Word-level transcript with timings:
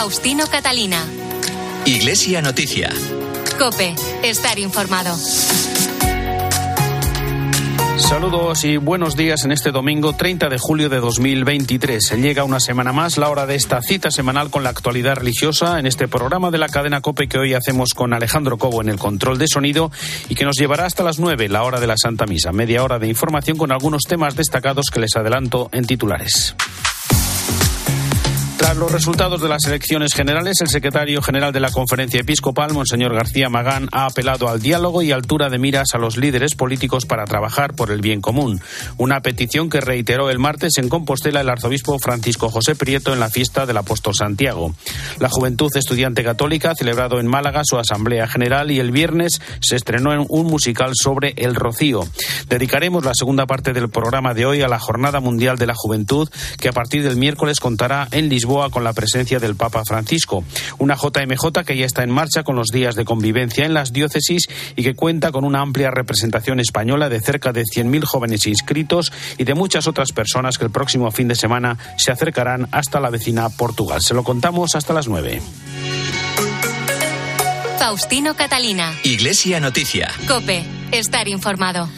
Faustino 0.00 0.46
Catalina. 0.46 1.04
Iglesia 1.84 2.40
Noticia. 2.40 2.88
Cope, 3.58 3.94
estar 4.22 4.58
informado. 4.58 5.14
Saludos 7.98 8.64
y 8.64 8.78
buenos 8.78 9.14
días 9.14 9.44
en 9.44 9.52
este 9.52 9.72
domingo 9.72 10.14
30 10.14 10.48
de 10.48 10.56
julio 10.56 10.88
de 10.88 11.00
2023. 11.00 12.12
Llega 12.12 12.44
una 12.44 12.60
semana 12.60 12.94
más 12.94 13.18
la 13.18 13.28
hora 13.28 13.44
de 13.44 13.56
esta 13.56 13.82
cita 13.82 14.10
semanal 14.10 14.48
con 14.48 14.62
la 14.64 14.70
actualidad 14.70 15.16
religiosa 15.16 15.78
en 15.78 15.84
este 15.84 16.08
programa 16.08 16.50
de 16.50 16.56
la 16.56 16.70
cadena 16.70 17.02
Cope 17.02 17.28
que 17.28 17.36
hoy 17.36 17.52
hacemos 17.52 17.90
con 17.92 18.14
Alejandro 18.14 18.56
Cobo 18.56 18.80
en 18.80 18.88
el 18.88 18.98
control 18.98 19.36
de 19.36 19.48
sonido 19.48 19.92
y 20.30 20.34
que 20.34 20.46
nos 20.46 20.56
llevará 20.56 20.86
hasta 20.86 21.04
las 21.04 21.18
9, 21.18 21.50
la 21.50 21.62
hora 21.62 21.78
de 21.78 21.86
la 21.86 21.98
Santa 21.98 22.24
Misa. 22.24 22.52
Media 22.52 22.82
hora 22.82 22.98
de 22.98 23.06
información 23.06 23.58
con 23.58 23.70
algunos 23.70 24.04
temas 24.04 24.34
destacados 24.34 24.86
que 24.90 25.00
les 25.00 25.14
adelanto 25.14 25.68
en 25.72 25.84
titulares. 25.84 26.56
Tras 28.70 28.78
los 28.78 28.92
resultados 28.92 29.42
de 29.42 29.48
las 29.48 29.64
elecciones 29.64 30.14
generales, 30.14 30.60
el 30.60 30.68
secretario 30.68 31.20
general 31.22 31.52
de 31.52 31.58
la 31.58 31.72
Conferencia 31.72 32.20
Episcopal, 32.20 32.72
Monseñor 32.72 33.12
García 33.12 33.48
Magán, 33.48 33.88
ha 33.90 34.06
apelado 34.06 34.48
al 34.48 34.62
diálogo 34.62 35.02
y 35.02 35.10
altura 35.10 35.48
de 35.48 35.58
miras 35.58 35.88
a 35.92 35.98
los 35.98 36.16
líderes 36.16 36.54
políticos 36.54 37.04
para 37.04 37.24
trabajar 37.24 37.74
por 37.74 37.90
el 37.90 38.00
bien 38.00 38.20
común. 38.20 38.60
Una 38.96 39.22
petición 39.22 39.70
que 39.70 39.80
reiteró 39.80 40.30
el 40.30 40.38
martes 40.38 40.78
en 40.78 40.88
Compostela 40.88 41.40
el 41.40 41.48
arzobispo 41.48 41.98
Francisco 41.98 42.48
José 42.48 42.76
Prieto 42.76 43.12
en 43.12 43.18
la 43.18 43.28
fiesta 43.28 43.66
del 43.66 43.76
apóstol 43.76 44.14
Santiago. 44.14 44.72
La 45.18 45.28
Juventud 45.28 45.76
Estudiante 45.76 46.22
Católica 46.22 46.70
ha 46.70 46.76
celebrado 46.76 47.18
en 47.18 47.26
Málaga 47.26 47.62
su 47.64 47.76
Asamblea 47.76 48.28
General 48.28 48.70
y 48.70 48.78
el 48.78 48.92
viernes 48.92 49.40
se 49.60 49.74
estrenó 49.74 50.12
en 50.12 50.24
un 50.28 50.46
musical 50.46 50.92
sobre 50.94 51.34
el 51.38 51.56
rocío. 51.56 52.06
Dedicaremos 52.48 53.04
la 53.04 53.14
segunda 53.14 53.46
parte 53.46 53.72
del 53.72 53.90
programa 53.90 54.32
de 54.32 54.46
hoy 54.46 54.62
a 54.62 54.68
la 54.68 54.78
Jornada 54.78 55.18
Mundial 55.18 55.58
de 55.58 55.66
la 55.66 55.74
Juventud, 55.74 56.28
que 56.60 56.68
a 56.68 56.72
partir 56.72 57.02
del 57.02 57.16
miércoles 57.16 57.58
contará 57.58 58.06
en 58.12 58.28
Lisboa 58.28 58.59
con 58.68 58.84
la 58.84 58.92
presencia 58.92 59.38
del 59.38 59.56
Papa 59.56 59.84
Francisco. 59.86 60.44
Una 60.78 60.96
JMJ 60.96 61.64
que 61.64 61.76
ya 61.76 61.86
está 61.86 62.02
en 62.02 62.10
marcha 62.10 62.42
con 62.42 62.56
los 62.56 62.68
días 62.68 62.96
de 62.96 63.06
convivencia 63.06 63.64
en 63.64 63.72
las 63.72 63.92
diócesis 63.92 64.48
y 64.76 64.82
que 64.82 64.94
cuenta 64.94 65.32
con 65.32 65.44
una 65.44 65.60
amplia 65.60 65.90
representación 65.90 66.60
española 66.60 67.08
de 67.08 67.20
cerca 67.20 67.52
de 67.52 67.62
100.000 67.62 68.04
jóvenes 68.04 68.46
inscritos 68.46 69.12
y 69.38 69.44
de 69.44 69.54
muchas 69.54 69.86
otras 69.86 70.12
personas 70.12 70.58
que 70.58 70.64
el 70.66 70.70
próximo 70.70 71.10
fin 71.10 71.28
de 71.28 71.34
semana 71.34 71.78
se 71.96 72.12
acercarán 72.12 72.68
hasta 72.72 73.00
la 73.00 73.10
vecina 73.10 73.48
Portugal. 73.48 74.02
Se 74.02 74.14
lo 74.14 74.24
contamos 74.24 74.74
hasta 74.74 74.92
las 74.92 75.08
9. 75.08 75.40
Faustino 77.78 78.36
Catalina. 78.36 78.92
Iglesia 79.04 79.58
Noticia. 79.58 80.10
Cope, 80.28 80.64
estar 80.92 81.28
informado. 81.28 81.88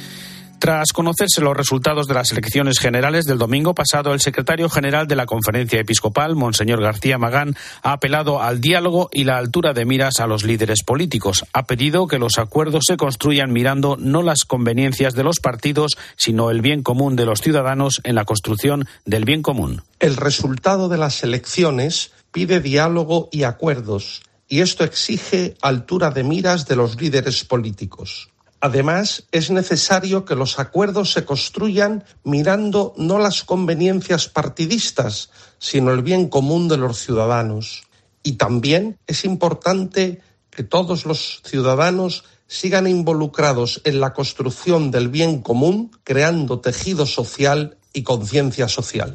Tras 0.63 0.93
conocerse 0.93 1.41
los 1.41 1.57
resultados 1.57 2.07
de 2.07 2.15
las 2.15 2.31
elecciones 2.31 2.79
generales 2.79 3.25
del 3.25 3.37
domingo 3.37 3.75
pasado, 3.75 4.15
el 4.15 4.21
secretario 4.21 4.69
general 4.69 5.09
de 5.09 5.17
la 5.17 5.27
Conferencia 5.27 5.81
Episcopal, 5.81 6.37
Monseñor 6.37 6.81
García 6.81 7.19
Magán, 7.19 7.57
ha 7.83 7.95
apelado 7.95 8.41
al 8.41 8.61
diálogo 8.61 9.11
y 9.13 9.25
la 9.25 9.39
altura 9.39 9.73
de 9.73 9.85
miras 9.85 10.21
a 10.21 10.29
los 10.29 10.45
líderes 10.45 10.85
políticos. 10.85 11.45
Ha 11.53 11.67
pedido 11.67 12.07
que 12.07 12.21
los 12.21 12.39
acuerdos 12.39 12.85
se 12.87 12.97
construyan 12.97 13.53
mirando 13.53 13.97
no 13.99 14.23
las 14.23 14.45
conveniencias 14.45 15.15
de 15.15 15.25
los 15.25 15.41
partidos, 15.41 15.99
sino 16.15 16.49
el 16.53 16.61
bien 16.61 16.85
común 16.85 17.17
de 17.17 17.27
los 17.27 17.41
ciudadanos 17.41 18.01
en 18.05 18.15
la 18.15 18.25
construcción 18.25 18.87
del 19.05 19.25
bien 19.25 19.43
común. 19.43 19.83
El 19.99 20.17
resultado 20.17 20.89
de 20.89 20.99
las 20.99 21.25
elecciones 21.25 22.13
pide 22.31 22.61
diálogo 22.61 23.29
y 23.33 23.43
acuerdos, 23.43 24.23
y 24.47 24.61
esto 24.61 24.85
exige 24.85 25.57
altura 25.61 26.13
de 26.13 26.23
miras 26.23 26.69
de 26.69 26.77
los 26.77 27.01
líderes 27.01 27.43
políticos. 27.43 28.32
Además, 28.65 29.25
es 29.33 29.51
necesario 29.51 30.25
que 30.25 30.37
los 30.37 30.61
acuerdos 30.61 31.11
se 31.11 31.25
construyan 31.25 32.05
mirando 32.23 32.95
no 32.97 33.19
las 33.19 33.43
conveniencias 33.43 34.29
partidistas, 34.29 35.31
sino 35.59 35.93
el 35.93 36.03
bien 36.03 36.29
común 36.29 36.69
de 36.69 36.77
los 36.77 36.99
ciudadanos. 36.99 37.83
Y 38.23 38.35
también 38.35 39.01
es 39.09 39.25
importante 39.25 40.23
que 40.49 40.63
todos 40.63 41.07
los 41.07 41.43
ciudadanos 41.45 42.23
sigan 42.47 42.87
involucrados 42.87 43.81
en 43.83 43.99
la 43.99 44.13
construcción 44.13 44.93
del 44.93 45.09
bien 45.09 45.43
común, 45.43 45.91
creando 46.05 46.61
tejido 46.61 47.05
social 47.05 47.79
y 47.93 48.03
conciencia 48.03 48.69
social. 48.69 49.15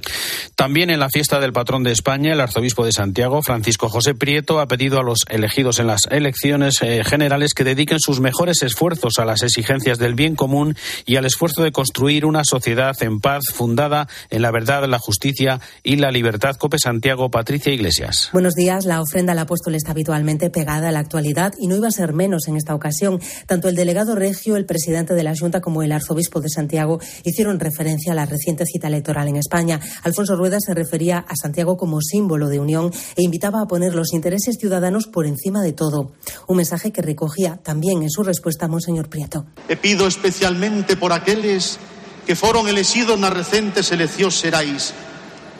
También 0.55 0.89
en 0.89 0.99
la 0.99 1.09
fiesta 1.09 1.39
del 1.39 1.53
patrón 1.53 1.83
de 1.83 1.91
España, 1.91 2.33
el 2.33 2.41
arzobispo 2.41 2.85
de 2.85 2.91
Santiago, 2.91 3.41
Francisco 3.41 3.89
José 3.89 4.13
Prieto, 4.15 4.59
ha 4.59 4.67
pedido 4.67 4.99
a 4.99 5.03
los 5.03 5.25
elegidos 5.29 5.79
en 5.79 5.87
las 5.87 6.01
elecciones 6.09 6.75
eh, 6.81 7.03
generales 7.03 7.53
que 7.53 7.63
dediquen 7.63 7.99
sus 7.99 8.19
mejores 8.19 8.61
esfuerzos 8.63 9.19
a 9.19 9.25
las 9.25 9.43
exigencias 9.43 9.97
del 9.97 10.15
bien 10.15 10.35
común 10.35 10.75
y 11.05 11.15
al 11.15 11.25
esfuerzo 11.25 11.63
de 11.63 11.71
construir 11.71 12.25
una 12.25 12.43
sociedad 12.43 12.95
en 13.01 13.19
paz 13.19 13.45
fundada 13.53 14.07
en 14.29 14.41
la 14.41 14.51
verdad, 14.51 14.87
la 14.87 14.99
justicia 14.99 15.59
y 15.83 15.97
la 15.97 16.11
libertad. 16.11 16.55
Cope 16.55 16.77
Santiago, 16.79 17.29
Patricia 17.31 17.73
Iglesias. 17.73 18.29
Buenos 18.33 18.53
días. 18.53 18.85
La 18.85 19.01
ofrenda 19.01 19.33
al 19.33 19.39
apóstol 19.39 19.75
está 19.75 19.91
habitualmente 19.91 20.49
pegada 20.49 20.89
a 20.89 20.91
la 20.91 20.99
actualidad 20.99 21.53
y 21.59 21.67
no 21.67 21.75
iba 21.75 21.87
a 21.87 21.91
ser 21.91 22.13
menos 22.13 22.47
en 22.47 22.57
esta 22.57 22.75
ocasión. 22.75 23.19
Tanto 23.47 23.69
el 23.69 23.75
delegado 23.75 24.15
regio, 24.15 24.55
el 24.55 24.65
presidente 24.65 25.13
de 25.13 25.23
la 25.23 25.33
Junta 25.35 25.61
como 25.61 25.83
el 25.83 25.91
arzobispo 25.91 26.41
de 26.41 26.49
Santiago 26.49 26.99
hicieron 27.23 27.59
referencia 27.59 28.11
a 28.11 28.15
la 28.15 28.25
reciente 28.25 28.65
cita 28.67 28.87
electoral 28.87 29.27
en 29.27 29.37
España. 29.37 29.79
Alfonso 30.03 30.35
Rueda 30.35 30.59
se 30.59 30.75
refería 30.75 31.25
a 31.27 31.35
Santiago 31.35 31.77
como 31.77 32.01
símbolo 32.01 32.49
de 32.49 32.59
unión 32.59 32.91
e 33.15 33.23
invitaba 33.23 33.61
a 33.61 33.67
poner 33.67 33.95
los 33.95 34.13
intereses 34.13 34.57
ciudadanos 34.59 35.07
por 35.07 35.25
encima 35.25 35.63
de 35.63 35.73
todo. 35.73 36.11
Un 36.47 36.57
mensaje 36.57 36.91
que 36.91 37.01
recogía 37.01 37.57
también 37.63 38.03
en 38.03 38.11
su 38.11 38.21
respuesta 38.23 38.65
a 38.65 38.69
Monseñor 38.69 39.09
Prieto. 39.09 39.47
E 39.71 39.79
pido 39.79 40.05
especialmente 40.05 40.99
por 40.99 41.15
aqueles 41.15 41.79
que 42.27 42.35
foron 42.35 42.67
elegidos 42.67 43.15
nas 43.15 43.31
recentes 43.31 43.87
eleccións 43.95 44.35
xerais 44.35 44.91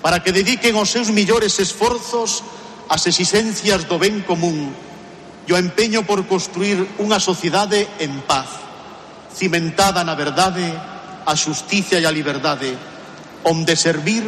para 0.03 0.19
que 0.19 0.35
dediquen 0.35 0.75
os 0.75 0.91
seus 0.91 1.09
millores 1.09 1.57
esforzos 1.63 2.43
ás 2.91 3.07
exigencias 3.07 3.87
do 3.87 3.95
ben 3.95 4.23
común 4.27 4.75
e 5.47 5.51
o 5.55 5.59
empeño 5.59 6.03
por 6.03 6.27
construir 6.27 6.83
unha 6.99 7.23
sociedade 7.23 7.87
en 8.03 8.19
paz, 8.27 8.51
cimentada 9.31 10.03
na 10.03 10.11
verdade, 10.11 10.67
a 11.23 11.33
xusticia 11.39 11.99
e 11.99 12.05
a 12.07 12.11
liberdade, 12.11 12.75
onde 13.47 13.79
servir 13.79 14.23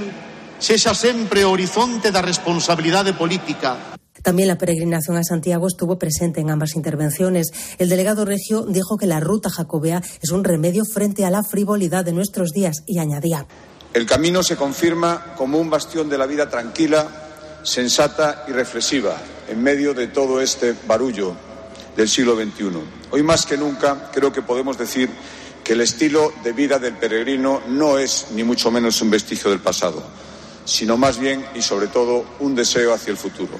sexa 0.59 0.95
sempre 0.95 1.43
o 1.43 1.51
horizonte 1.51 2.11
da 2.11 2.23
responsabilidade 2.23 3.11
política. 3.11 3.75
También 4.23 4.47
la 4.47 4.57
peregrinación 4.57 5.15
a 5.15 5.23
Santiago 5.23 5.67
estuvo 5.67 5.97
presente 5.97 6.41
en 6.41 6.51
ambas 6.51 6.75
intervenciones. 6.75 7.51
El 7.77 7.87
delegado 7.87 8.25
regio 8.25 8.63
dijo 8.67 8.97
que 8.97 9.07
la 9.07 9.19
ruta 9.19 9.49
jacobea 9.49 10.01
es 10.21 10.31
un 10.31 10.43
remedio 10.43 10.83
frente 10.83 11.23
a 11.23 11.31
la 11.31 11.43
frivolidad 11.43 12.03
de 12.03 12.11
nuestros 12.11 12.51
días 12.51 12.83
y 12.85 12.99
añadía. 12.99 13.45
El 13.93 14.05
camino 14.05 14.43
se 14.43 14.55
confirma 14.55 15.33
como 15.37 15.57
un 15.57 15.69
bastión 15.69 16.09
de 16.09 16.17
la 16.17 16.27
vida 16.27 16.49
tranquila, 16.49 17.07
sensata 17.63 18.43
y 18.47 18.51
reflexiva 18.51 19.17
en 19.47 19.63
medio 19.63 19.93
de 19.93 20.07
todo 20.07 20.41
este 20.41 20.75
barullo 20.87 21.33
del 21.95 22.07
siglo 22.07 22.35
XXI. 22.35 22.79
Hoy 23.11 23.23
más 23.23 23.45
que 23.45 23.57
nunca 23.57 24.11
creo 24.13 24.31
que 24.31 24.41
podemos 24.41 24.77
decir 24.77 25.09
que 25.69 25.73
el 25.73 25.81
estilo 25.81 26.33
de 26.43 26.51
vida 26.51 26.79
del 26.79 26.95
peregrino 26.95 27.61
no 27.67 27.99
es 27.99 28.29
ni 28.33 28.43
mucho 28.43 28.71
menos 28.71 28.99
un 29.03 29.11
vestigio 29.11 29.51
del 29.51 29.59
pasado, 29.59 30.01
sino 30.65 30.97
más 30.97 31.19
bien 31.19 31.45
y 31.53 31.61
sobre 31.61 31.85
todo 31.85 32.25
un 32.39 32.55
deseo 32.55 32.91
hacia 32.91 33.11
el 33.11 33.17
futuro. 33.17 33.51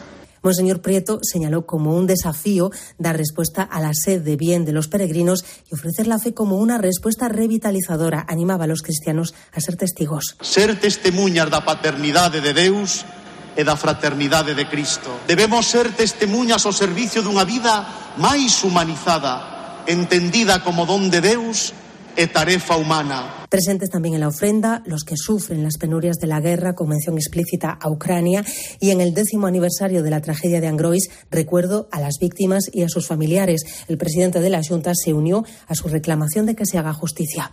Monseñor 0.42 0.82
Prieto 0.82 1.20
señaló 1.22 1.68
como 1.68 1.96
un 1.96 2.08
desafío 2.08 2.72
dar 2.98 3.16
respuesta 3.16 3.62
a 3.62 3.80
la 3.80 3.92
sed 3.94 4.22
de 4.22 4.38
bien 4.38 4.66
de 4.66 4.72
los 4.72 4.88
peregrinos 4.88 5.46
y 5.70 5.76
ofrecer 5.76 6.08
la 6.08 6.18
fe 6.18 6.34
como 6.34 6.58
una 6.58 6.80
respuesta 6.80 7.30
revitalizadora. 7.30 8.26
Animaba 8.28 8.64
a 8.64 8.68
los 8.68 8.82
cristianos 8.82 9.36
a 9.54 9.62
ser 9.62 9.76
testigos. 9.76 10.36
Ser 10.42 10.80
testemunhas 10.80 11.52
da 11.52 11.62
paternidade 11.62 12.42
de 12.42 12.58
Deus 12.58 13.06
e 13.54 13.62
da 13.62 13.78
fraternidade 13.78 14.58
de 14.58 14.66
Cristo. 14.66 15.14
Debemos 15.30 15.70
ser 15.70 15.94
testemunhas 15.94 16.66
ao 16.66 16.74
servicio 16.74 17.22
dunha 17.22 17.46
vida 17.46 17.86
máis 18.18 18.66
humanizada, 18.66 19.86
entendida 19.86 20.66
como 20.66 20.90
don 20.90 21.14
de 21.14 21.22
Deus 21.22 21.78
e 22.20 22.28
tarefa 22.28 22.76
humana. 22.76 23.39
Presentes 23.50 23.90
también 23.90 24.14
en 24.14 24.22
la 24.22 24.28
ofrenda 24.28 24.84
los 24.86 25.04
que 25.04 25.18
sufren 25.18 25.64
las 25.64 25.78
penurias 25.78 26.18
de 26.18 26.28
la 26.28 26.40
guerra 26.40 26.76
con 26.76 26.88
mención 26.88 27.18
explícita 27.18 27.78
a 27.82 27.90
Ucrania 27.90 28.46
y 28.80 28.92
en 28.92 29.02
el 29.02 29.16
décimo 29.16 29.48
aniversario 29.48 30.04
de 30.04 30.12
la 30.12 30.22
tragedia 30.22 30.62
de 30.62 30.68
Angrois 30.68 31.10
recuerdo 31.32 31.90
a 31.92 32.00
las 32.00 32.20
víctimas 32.20 32.70
y 32.72 32.84
a 32.84 32.90
sus 32.90 33.08
familiares. 33.08 33.86
El 33.88 33.98
presidente 33.98 34.40
de 34.40 34.52
la 34.52 34.62
Junta 34.64 34.92
se 34.94 35.14
unió 35.14 35.46
a 35.68 35.74
su 35.74 35.88
reclamación 35.88 36.46
de 36.46 36.56
que 36.56 36.68
se 36.68 36.78
haga 36.78 36.94
justicia. 36.94 37.52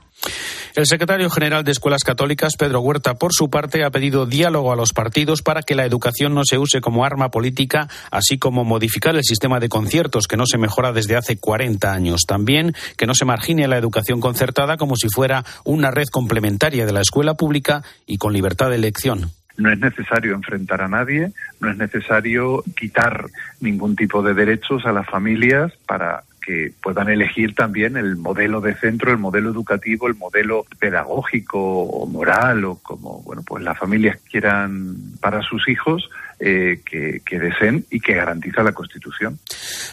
El 0.75 0.87
secretario 0.87 1.31
general 1.31 1.65
de 1.65 1.73
Escuelas 1.73 2.05
Católicas, 2.05 2.53
Pedro 2.59 2.81
Huerta, 2.81 3.15
por 3.15 3.32
su 3.32 3.49
parte, 3.49 3.82
ha 3.82 3.91
pedido 3.91 4.26
diálogo 4.26 4.73
a 4.73 4.76
los 4.76 4.93
partidos 4.93 5.41
para 5.41 5.62
que 5.62 5.75
la 5.75 5.87
educación 5.87 6.35
no 6.35 6.43
se 6.44 6.59
use 6.59 6.82
como 6.82 7.06
arma 7.06 7.31
política, 7.31 7.88
así 8.11 8.37
como 8.37 8.62
modificar 8.65 9.17
el 9.17 9.25
sistema 9.25 9.59
de 9.59 9.71
conciertos 9.71 10.26
que 10.26 10.37
no 10.37 10.44
se 10.44 10.59
mejora 10.59 10.93
desde 10.93 11.17
hace 11.17 11.38
40 11.38 11.91
años. 11.91 12.23
También 12.26 12.75
que 12.99 13.06
no 13.06 13.15
se 13.15 13.25
margine 13.25 13.69
la 13.69 13.79
educación 13.79 14.21
concertada 14.21 14.76
como 14.76 14.97
si 14.97 15.09
fuera 15.09 15.47
una 15.65 15.86
red 15.91 16.06
complementaria 16.11 16.87
de 16.87 16.93
la 16.93 17.00
escuela 17.00 17.35
pública 17.35 17.83
y 18.06 18.19
con 18.19 18.33
libertad 18.33 18.71
de 18.71 18.77
elección. 18.77 19.31
No 19.56 19.73
es 19.73 19.79
necesario 19.79 20.35
enfrentar 20.35 20.83
a 20.83 20.88
nadie, 20.88 21.33
no 21.61 21.71
es 21.71 21.79
necesario 21.79 22.62
quitar 22.79 23.27
ningún 23.61 23.97
tipo 23.97 24.23
de 24.23 24.35
derechos 24.35 24.85
a 24.85 24.93
las 24.93 25.06
familias 25.06 25.73
para 25.87 26.25
que 26.47 26.73
puedan 26.81 27.09
elegir 27.09 27.55
también 27.55 27.97
el 27.97 28.17
modelo 28.17 28.61
de 28.61 28.75
centro, 28.77 29.11
el 29.11 29.19
modelo 29.19 29.50
educativo, 29.50 30.06
el 30.06 30.15
modelo 30.15 30.65
pedagógico 30.79 31.59
o 31.59 32.06
moral 32.06 32.65
o 32.65 32.77
como 32.77 33.21
bueno 33.23 33.43
pues 33.44 33.65
las 33.65 33.77
familias 33.77 34.19
quieran 34.31 34.94
para 35.21 35.43
sus 35.43 35.69
hijos 35.69 36.09
eh, 36.38 36.81
que, 36.85 37.23
que, 37.25 37.38
deseen 37.38 37.87
y 37.91 38.00
que 38.00 38.15
garantiza 38.15 38.62
la 38.62 38.73
Constitución. 38.73 39.38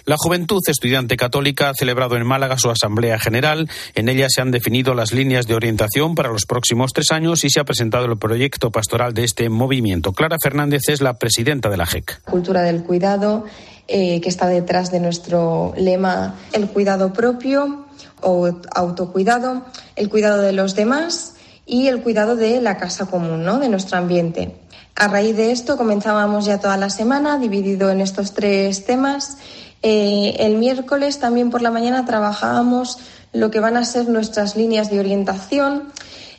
La 0.06 0.18
Juventud 0.18 0.60
Estudiante 0.68 1.16
Católica 1.16 1.70
ha 1.70 1.74
celebrado 1.74 2.18
en 2.18 2.26
Málaga 2.26 2.58
su 2.58 2.70
Asamblea 2.70 3.18
General. 3.18 3.70
En 3.96 4.10
ella 4.10 4.28
se 4.30 4.42
han 4.42 4.52
definido 4.52 4.94
las 4.94 5.14
líneas 5.14 5.48
de 5.48 5.56
orientación 5.56 6.16
para 6.16 6.30
los 6.30 6.46
próximos 6.46 6.92
tres 6.92 7.12
años 7.12 7.46
y 7.46 7.50
se 7.50 7.62
ha 7.62 7.64
presentado 7.64 8.06
el 8.06 8.18
proyecto 8.18 8.72
pastoral 8.72 9.14
de 9.14 9.24
este 9.24 9.48
movimiento. 9.48 10.12
Clara 10.12 10.38
Fernández 10.42 10.82
es 10.90 11.02
la 11.02 11.14
presidenta 11.14 11.70
de 11.70 11.78
la 11.78 11.86
JEC. 11.86 12.24
Cultura 12.24 12.62
del 12.62 12.84
cuidado, 12.84 13.46
eh, 13.88 14.20
que 14.20 14.28
está 14.28 14.48
detrás 14.48 14.92
de 14.92 15.00
nuestro 15.00 15.74
lema 15.78 16.36
el 16.52 16.68
cuidado 16.68 17.14
propio 17.14 17.86
o 18.22 18.50
autocuidado, 18.76 19.66
el 19.96 20.10
cuidado 20.10 20.42
de 20.42 20.52
los 20.52 20.76
demás 20.76 21.36
y 21.66 21.88
el 21.88 22.02
cuidado 22.02 22.36
de 22.36 22.62
la 22.62 22.78
casa 22.78 23.06
común, 23.06 23.44
¿no? 23.44 23.60
de 23.60 23.70
nuestro 23.70 23.98
ambiente. 23.98 24.56
A 24.96 25.08
raíz 25.08 25.36
de 25.36 25.52
esto 25.52 25.76
comenzábamos 25.78 26.46
ya 26.46 26.60
toda 26.60 26.78
la 26.78 26.90
semana, 26.90 27.40
dividido 27.40 27.90
en 27.90 28.00
estos 28.00 28.34
tres 28.34 28.86
temas. 28.86 29.38
Eh, 29.82 30.36
el 30.40 30.58
miércoles 30.58 31.20
también 31.20 31.50
por 31.50 31.62
la 31.62 31.72
mañana 31.72 32.06
trabajábamos 32.06 33.00
lo 33.34 33.50
que 33.50 33.60
van 33.60 33.76
a 33.76 33.86
ser 33.86 34.08
nuestras 34.08 34.56
líneas 34.56 34.92
de 34.92 35.00
orientación. 35.00 35.92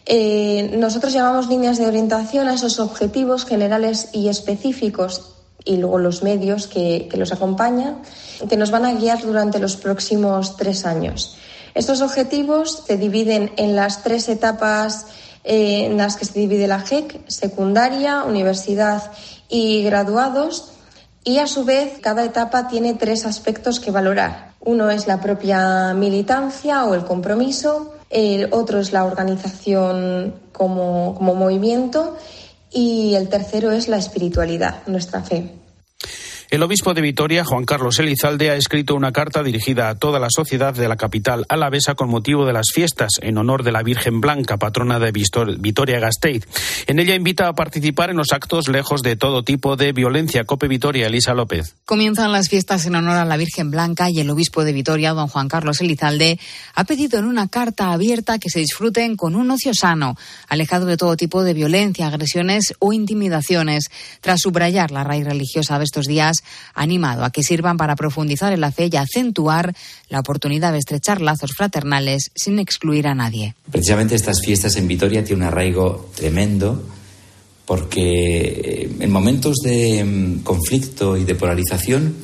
Eh, 0.07 0.77
nosotros 0.79 1.13
llamamos 1.13 1.49
líneas 1.49 1.79
de 1.79 1.87
orientación 1.87 2.49
a 2.49 2.55
esos 2.55 2.79
objetivos 2.79 3.45
generales 3.45 4.11
y 4.13 4.29
específicos 4.29 5.35
y 5.65 5.79
luego 5.79 5.99
los 5.99 6.23
medios 6.23 6.67
que, 6.67 7.09
los 7.17 7.33
acompañan, 7.33 8.03
que 8.49 8.57
nos 8.57 8.71
van 8.71 8.85
a 8.85 8.93
guiar 8.93 9.23
durante 9.23 9.59
los 9.59 9.77
próximos 9.77 10.57
tres 10.57 10.85
años. 10.85 11.37
Estos 11.75 12.03
objetivos 12.03 12.85
se 12.87 12.99
dividen 12.99 13.51
en 13.57 13.75
las 13.75 14.03
tres 14.03 14.29
etapas 14.29 15.07
eh, 15.45 15.87
en 15.87 15.97
las 15.97 16.17
que 16.17 16.25
se 16.25 16.39
divide 16.39 16.67
la 16.67 16.81
GEC, 16.81 17.29
secundaria, 17.29 18.25
universidad 18.25 19.13
y 19.49 19.83
graduados, 19.85 20.73
y 21.23 21.39
a 21.39 21.47
su 21.47 21.65
vez 21.65 21.99
cada 22.01 22.25
etapa 22.25 22.69
tiene 22.69 22.95
tres 22.95 23.25
aspectos 23.27 23.81
que 23.81 23.91
valorar. 23.91 24.55
Uno 24.61 24.91
es 24.91 25.07
la 25.07 25.21
propia 25.21 25.95
militancia 25.95 26.85
o 26.85 26.95
el 26.95 27.05
compromiso, 27.05 27.95
el 28.11 28.49
otro 28.53 28.81
es 28.81 28.93
la 28.93 29.05
organización 29.05 30.35
como, 30.53 31.15
como 31.15 31.35
movimiento 31.35 32.17
y 32.71 33.15
el 33.15 33.29
tercero 33.29 33.73
es 33.73 33.89
la 33.89 33.99
espiritualidad, 33.99 34.87
nuestra 34.87 35.23
fe. 35.23 35.64
El 36.55 36.63
obispo 36.63 36.95
de 36.95 37.01
Vitoria, 37.01 37.45
Juan 37.45 37.65
Carlos 37.65 37.99
Elizalde, 37.99 38.51
ha 38.51 38.55
escrito 38.55 38.95
una 38.95 39.11
carta 39.11 39.43
dirigida 39.43 39.89
a 39.89 39.97
toda 39.97 40.21
la 40.21 40.29
sociedad 40.31 40.73
de 40.73 40.87
la 40.87 40.95
capital 40.95 41.45
alavesa 41.49 41.97
con 41.97 42.09
motivo 42.09 42.47
de 42.47 42.53
las 42.53 42.69
fiestas 42.73 43.15
en 43.23 43.39
honor 43.39 43.65
de 43.65 43.73
la 43.73 43.83
Virgen 43.83 44.21
Blanca, 44.21 44.57
patrona 44.57 45.01
de 45.01 45.11
Vitoria-Gasteiz. 45.11 46.47
En 46.87 47.01
ella 47.01 47.17
invita 47.17 47.49
a 47.49 47.55
participar 47.55 48.11
en 48.11 48.19
los 48.19 48.31
actos 48.31 48.69
lejos 48.69 49.03
de 49.03 49.17
todo 49.17 49.43
tipo 49.43 49.75
de 49.75 49.91
violencia. 49.91 50.45
Cope 50.45 50.69
Vitoria, 50.69 51.09
Elisa 51.09 51.35
López. 51.35 51.75
Comienzan 51.87 52.31
las 52.31 52.49
fiestas 52.49 52.87
en 52.87 52.95
honor 52.95 53.17
a 53.17 53.25
la 53.25 53.37
Virgen 53.37 53.73
Blanca 53.73 54.09
y 54.09 54.21
el 54.21 54.31
obispo 54.31 54.63
de 54.63 54.73
Vitoria, 54.73 55.13
don 55.13 55.27
Juan 55.27 55.49
Carlos 55.49 55.81
Elizalde, 55.81 56.39
ha 56.77 56.85
pedido 56.85 57.19
en 57.19 57.25
una 57.25 57.49
carta 57.49 57.91
abierta 57.91 58.39
que 58.39 58.49
se 58.49 58.61
disfruten 58.61 59.17
con 59.17 59.35
un 59.35 59.51
ocio 59.51 59.73
sano, 59.75 60.17
alejado 60.47 60.87
de 60.87 60.99
todo 60.99 61.17
tipo 61.17 61.43
de 61.43 61.53
violencia, 61.53 62.07
agresiones 62.07 62.75
o 62.79 62.93
intimidaciones. 62.93 63.91
Tras 64.21 64.43
subrayar 64.43 64.93
la 64.93 65.03
raíz 65.03 65.25
religiosa 65.25 65.81
de 65.81 65.85
estos 65.85 66.07
días, 66.07 66.44
animado 66.75 67.25
a 67.25 67.31
que 67.31 67.43
sirvan 67.43 67.77
para 67.77 67.97
profundizar 67.97 68.53
en 68.53 68.61
la 68.61 68.73
fe 68.73 68.89
y 68.91 68.97
acentuar 68.97 69.75
la 70.09 70.21
oportunidad 70.21 70.73
de 70.73 70.79
estrechar 70.79 71.21
lazos 71.21 71.53
fraternales 71.57 72.31
sin 72.35 72.59
excluir 72.59 73.07
a 73.07 73.15
nadie. 73.15 73.55
Precisamente 73.71 74.15
estas 74.15 74.41
fiestas 74.41 74.77
en 74.77 74.89
Vitoria 74.89 75.25
tienen 75.25 75.43
un 75.43 75.49
arraigo 75.49 76.11
tremendo 76.15 76.83
porque 77.67 78.43
eh, 78.83 78.91
en 79.01 79.11
momentos 79.11 79.57
de 79.65 80.05
mm, 80.05 80.43
conflicto 80.43 81.17
y 81.17 81.25
de 81.25 81.35
polarización 81.35 82.15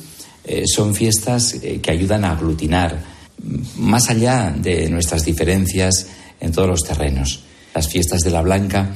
eh, 0.43 0.63
son 0.65 0.93
fiestas 0.93 1.55
eh, 1.55 1.79
que 1.81 1.91
ayudan 1.91 2.25
a 2.25 2.31
aglutinar 2.31 3.03
mm, 3.41 3.81
más 3.81 4.09
allá 4.09 4.53
de 4.55 4.89
nuestras 4.89 5.25
diferencias 5.25 6.07
en 6.39 6.51
todos 6.51 6.67
los 6.67 6.81
terrenos. 6.81 7.43
Las 7.73 7.87
fiestas 7.87 8.21
de 8.21 8.31
la 8.31 8.41
Blanca 8.41 8.89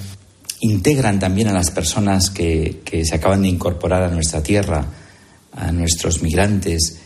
integran 0.61 1.19
también 1.19 1.47
a 1.47 1.53
las 1.53 1.71
personas 1.71 2.29
que, 2.29 2.81
que 2.83 3.05
se 3.05 3.15
acaban 3.15 3.41
de 3.41 3.49
incorporar 3.49 4.03
a 4.03 4.09
nuestra 4.09 4.41
tierra, 4.41 4.85
a 5.55 5.71
nuestros 5.71 6.21
migrantes. 6.21 6.99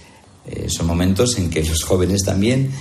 Eh, 0.45 0.67
son 0.69 0.87
momentos 0.87 1.37
en 1.37 1.49
que 1.49 1.63
los 1.63 1.83
jóvenes 1.83 2.23
también 2.23 2.71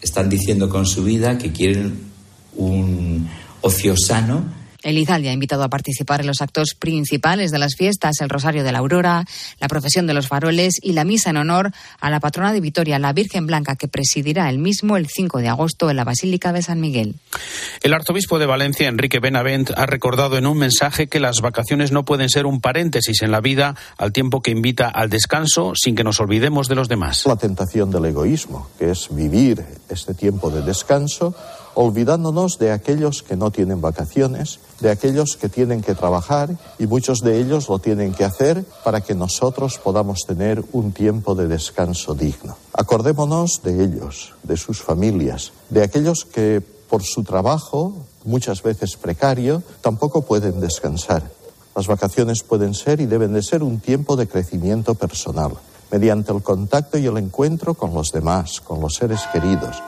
están 0.00 0.28
diciendo 0.28 0.68
con 0.68 0.86
su 0.86 1.04
vida 1.04 1.38
que 1.38 1.52
quieren 1.52 2.10
un 2.56 3.28
ocio 3.60 3.94
sano 3.96 4.59
Elizalde 4.82 5.28
ha 5.28 5.32
invitado 5.32 5.64
a 5.64 5.68
participar 5.68 6.20
en 6.20 6.26
los 6.26 6.40
actos 6.40 6.74
principales 6.78 7.50
de 7.50 7.58
las 7.58 7.76
fiestas, 7.76 8.20
el 8.20 8.28
Rosario 8.28 8.64
de 8.64 8.72
la 8.72 8.78
Aurora, 8.78 9.24
la 9.60 9.68
procesión 9.68 10.06
de 10.06 10.14
los 10.14 10.28
faroles 10.28 10.74
y 10.82 10.92
la 10.92 11.04
misa 11.04 11.30
en 11.30 11.36
honor 11.36 11.72
a 12.00 12.10
la 12.10 12.20
patrona 12.20 12.52
de 12.52 12.60
Vitoria, 12.60 12.98
la 12.98 13.12
Virgen 13.12 13.46
Blanca, 13.46 13.76
que 13.76 13.88
presidirá 13.88 14.48
el 14.48 14.58
mismo 14.58 14.96
el 14.96 15.06
5 15.06 15.38
de 15.38 15.48
agosto 15.48 15.90
en 15.90 15.96
la 15.96 16.04
Basílica 16.04 16.52
de 16.52 16.62
San 16.62 16.80
Miguel. 16.80 17.16
El 17.82 17.94
arzobispo 17.94 18.38
de 18.38 18.46
Valencia, 18.46 18.88
Enrique 18.88 19.20
Benavent, 19.20 19.70
ha 19.76 19.86
recordado 19.86 20.38
en 20.38 20.46
un 20.46 20.58
mensaje 20.58 21.08
que 21.08 21.20
las 21.20 21.40
vacaciones 21.40 21.92
no 21.92 22.04
pueden 22.04 22.28
ser 22.28 22.46
un 22.46 22.60
paréntesis 22.60 23.22
en 23.22 23.30
la 23.30 23.40
vida 23.40 23.76
al 23.98 24.12
tiempo 24.12 24.42
que 24.42 24.50
invita 24.50 24.88
al 24.88 25.10
descanso 25.10 25.72
sin 25.74 25.94
que 25.94 26.04
nos 26.04 26.20
olvidemos 26.20 26.68
de 26.68 26.74
los 26.74 26.88
demás. 26.88 27.24
La 27.26 27.36
tentación 27.36 27.90
del 27.90 28.06
egoísmo, 28.06 28.68
que 28.78 28.90
es 28.90 29.08
vivir 29.10 29.64
este 29.88 30.14
tiempo 30.14 30.50
de 30.50 30.62
descanso 30.62 31.34
olvidándonos 31.80 32.58
de 32.58 32.72
aquellos 32.72 33.22
que 33.22 33.36
no 33.36 33.50
tienen 33.50 33.80
vacaciones, 33.80 34.60
de 34.80 34.90
aquellos 34.90 35.38
que 35.38 35.48
tienen 35.48 35.80
que 35.80 35.94
trabajar 35.94 36.50
y 36.78 36.86
muchos 36.86 37.20
de 37.20 37.40
ellos 37.40 37.70
lo 37.70 37.78
tienen 37.78 38.12
que 38.12 38.24
hacer 38.24 38.66
para 38.84 39.00
que 39.00 39.14
nosotros 39.14 39.80
podamos 39.82 40.26
tener 40.26 40.62
un 40.72 40.92
tiempo 40.92 41.34
de 41.34 41.48
descanso 41.48 42.12
digno. 42.12 42.58
Acordémonos 42.74 43.62
de 43.64 43.82
ellos, 43.82 44.34
de 44.42 44.58
sus 44.58 44.82
familias, 44.82 45.52
de 45.70 45.82
aquellos 45.82 46.26
que 46.26 46.60
por 46.60 47.02
su 47.02 47.24
trabajo, 47.24 47.94
muchas 48.26 48.62
veces 48.62 48.98
precario, 48.98 49.62
tampoco 49.80 50.20
pueden 50.20 50.60
descansar. 50.60 51.22
Las 51.74 51.86
vacaciones 51.86 52.42
pueden 52.42 52.74
ser 52.74 53.00
y 53.00 53.06
deben 53.06 53.32
de 53.32 53.42
ser 53.42 53.62
un 53.62 53.80
tiempo 53.80 54.16
de 54.16 54.28
crecimiento 54.28 54.96
personal, 54.96 55.52
mediante 55.90 56.30
el 56.30 56.42
contacto 56.42 56.98
y 56.98 57.06
el 57.06 57.16
encuentro 57.16 57.72
con 57.72 57.94
los 57.94 58.12
demás, 58.12 58.60
con 58.60 58.82
los 58.82 58.96
seres 58.96 59.22
queridos, 59.32 59.82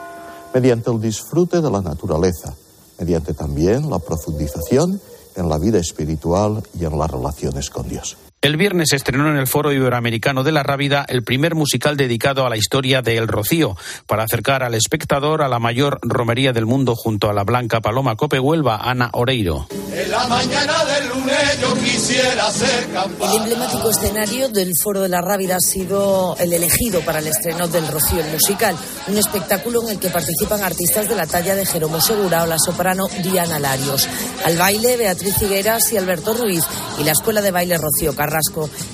mediante 0.53 0.91
el 0.91 1.01
disfrute 1.01 1.61
de 1.61 1.71
la 1.71 1.81
naturaleza, 1.81 2.53
mediante 2.99 3.33
también 3.33 3.89
la 3.89 3.99
profundización 3.99 4.99
en 5.35 5.49
la 5.49 5.57
vida 5.57 5.79
espiritual 5.79 6.63
y 6.79 6.85
en 6.85 6.97
las 6.97 7.09
relaciones 7.09 7.69
con 7.69 7.87
Dios. 7.87 8.17
El 8.43 8.57
viernes 8.57 8.89
se 8.89 8.97
estrenó 8.97 9.29
en 9.29 9.37
el 9.37 9.47
Foro 9.47 9.71
Iberoamericano 9.71 10.43
de 10.43 10.51
la 10.51 10.63
Rábida 10.63 11.05
el 11.07 11.23
primer 11.23 11.55
musical 11.55 11.95
dedicado 11.95 12.45
a 12.45 12.49
la 12.49 12.57
historia 12.57 13.01
de 13.01 13.15
El 13.15 13.29
Rocío, 13.29 13.77
para 14.05 14.23
acercar 14.23 14.63
al 14.63 14.75
espectador 14.75 15.41
a 15.41 15.47
la 15.47 15.59
mayor 15.59 15.97
romería 16.01 16.51
del 16.51 16.65
mundo 16.65 16.93
junto 16.93 17.29
a 17.29 17.33
la 17.33 17.45
Blanca 17.45 17.79
Paloma 17.79 18.17
Cope 18.17 18.41
Huelva, 18.41 18.81
Ana 18.83 19.11
Oreiro. 19.13 19.67
En 19.93 20.11
la 20.11 20.27
mañana 20.27 20.73
del 20.83 21.07
lunes 21.07 21.61
yo 21.61 21.73
quisiera 21.75 22.51
ser 22.51 22.89
El 23.21 23.41
emblemático 23.43 23.89
escenario 23.89 24.49
del 24.49 24.73
Foro 24.83 24.99
de 24.99 25.07
la 25.07 25.21
Rábida 25.21 25.55
ha 25.55 25.61
sido 25.61 26.35
el 26.37 26.51
elegido 26.51 26.99
para 26.99 27.19
el 27.19 27.27
estreno 27.27 27.69
del 27.69 27.87
Rocío, 27.87 28.19
el 28.19 28.29
musical, 28.29 28.75
un 29.07 29.17
espectáculo 29.17 29.83
en 29.83 29.91
el 29.91 29.99
que 29.99 30.09
participan 30.09 30.61
artistas 30.63 31.07
de 31.07 31.15
la 31.15 31.27
talla 31.27 31.55
de 31.55 31.65
Jeromo 31.65 32.01
Segura 32.01 32.43
o 32.43 32.45
la 32.45 32.59
soprano 32.59 33.07
Diana 33.23 33.57
Larios. 33.57 34.05
Al 34.43 34.57
baile, 34.57 34.97
Beatriz 34.97 35.37
Figueras 35.37 35.93
y 35.93 35.97
Alberto 35.97 36.33
Ruiz 36.33 36.65
y 36.99 37.05
la 37.05 37.13
Escuela 37.13 37.41
de 37.41 37.51
Baile 37.51 37.77
Rocío 37.77 38.13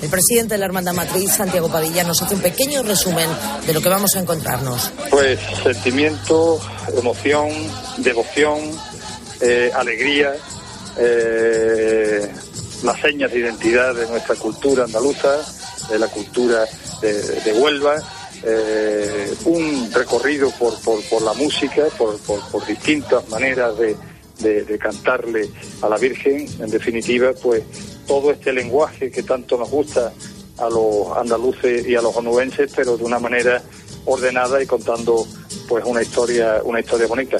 El 0.02 0.10
presidente 0.10 0.54
de 0.54 0.58
la 0.58 0.66
Hermandad 0.66 0.92
Matriz, 0.92 1.32
Santiago 1.32 1.70
Padilla, 1.70 2.04
nos 2.04 2.20
hace 2.20 2.34
un 2.34 2.42
pequeño 2.42 2.82
resumen 2.82 3.28
de 3.66 3.72
lo 3.72 3.80
que 3.80 3.88
vamos 3.88 4.14
a 4.14 4.20
encontrarnos. 4.20 4.92
Pues 5.08 5.38
sentimiento, 5.62 6.60
emoción, 6.94 7.48
devoción, 7.98 8.58
eh, 9.40 9.70
alegría, 9.74 10.34
eh, 10.98 12.30
las 12.82 13.00
señas 13.00 13.32
de 13.32 13.38
identidad 13.38 13.94
de 13.94 14.06
nuestra 14.08 14.34
cultura 14.34 14.84
andaluza, 14.84 15.38
de 15.88 15.98
la 15.98 16.08
cultura 16.08 16.66
de, 17.00 17.52
Huelva, 17.54 17.96
eh, 18.42 19.34
un 19.46 19.90
recorrido 19.90 20.50
por, 20.50 21.22
la 21.22 21.32
música, 21.32 21.84
por, 21.96 22.66
distintas 22.66 23.26
maneras 23.30 23.72
de, 23.78 23.96
cantarle 24.78 25.48
a 25.80 25.88
la 25.88 25.96
Virgen, 25.96 26.46
en 26.60 26.70
definitiva, 26.70 27.32
pues 27.42 27.62
todo 28.10 28.32
este 28.32 28.52
lenguaje 28.52 29.08
que 29.08 29.22
tanto 29.22 29.56
nos 29.56 29.70
gusta 29.70 30.12
a 30.58 30.68
los 30.68 31.16
andaluces 31.16 31.86
y 31.86 31.94
a 31.94 32.02
los 32.02 32.16
onubenses, 32.16 32.72
pero 32.74 32.96
de 32.96 33.04
una 33.04 33.20
manera 33.20 33.62
ordenada 34.04 34.60
y 34.60 34.66
contando 34.66 35.24
pues 35.68 35.84
una 35.84 36.02
historia, 36.02 36.60
una 36.64 36.80
historia 36.80 37.06
bonita. 37.06 37.36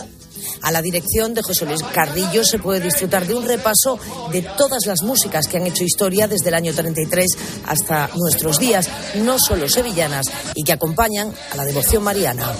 A 0.62 0.70
la 0.70 0.80
dirección 0.80 1.34
de 1.34 1.42
José 1.42 1.66
Luis 1.66 1.82
Carrillo 1.82 2.44
se 2.44 2.60
puede 2.60 2.78
disfrutar 2.78 3.26
de 3.26 3.34
un 3.34 3.48
repaso 3.48 3.98
de 4.30 4.42
todas 4.42 4.86
las 4.86 5.02
músicas 5.02 5.48
que 5.48 5.56
han 5.56 5.66
hecho 5.66 5.82
historia 5.82 6.28
desde 6.28 6.50
el 6.50 6.54
año 6.54 6.72
33 6.72 7.26
hasta 7.66 8.08
nuestros 8.14 8.60
días, 8.60 8.88
no 9.16 9.40
solo 9.40 9.68
sevillanas, 9.68 10.26
y 10.54 10.62
que 10.62 10.72
acompañan 10.72 11.34
a 11.50 11.56
la 11.56 11.64
devoción 11.64 12.04
mariana. 12.04 12.54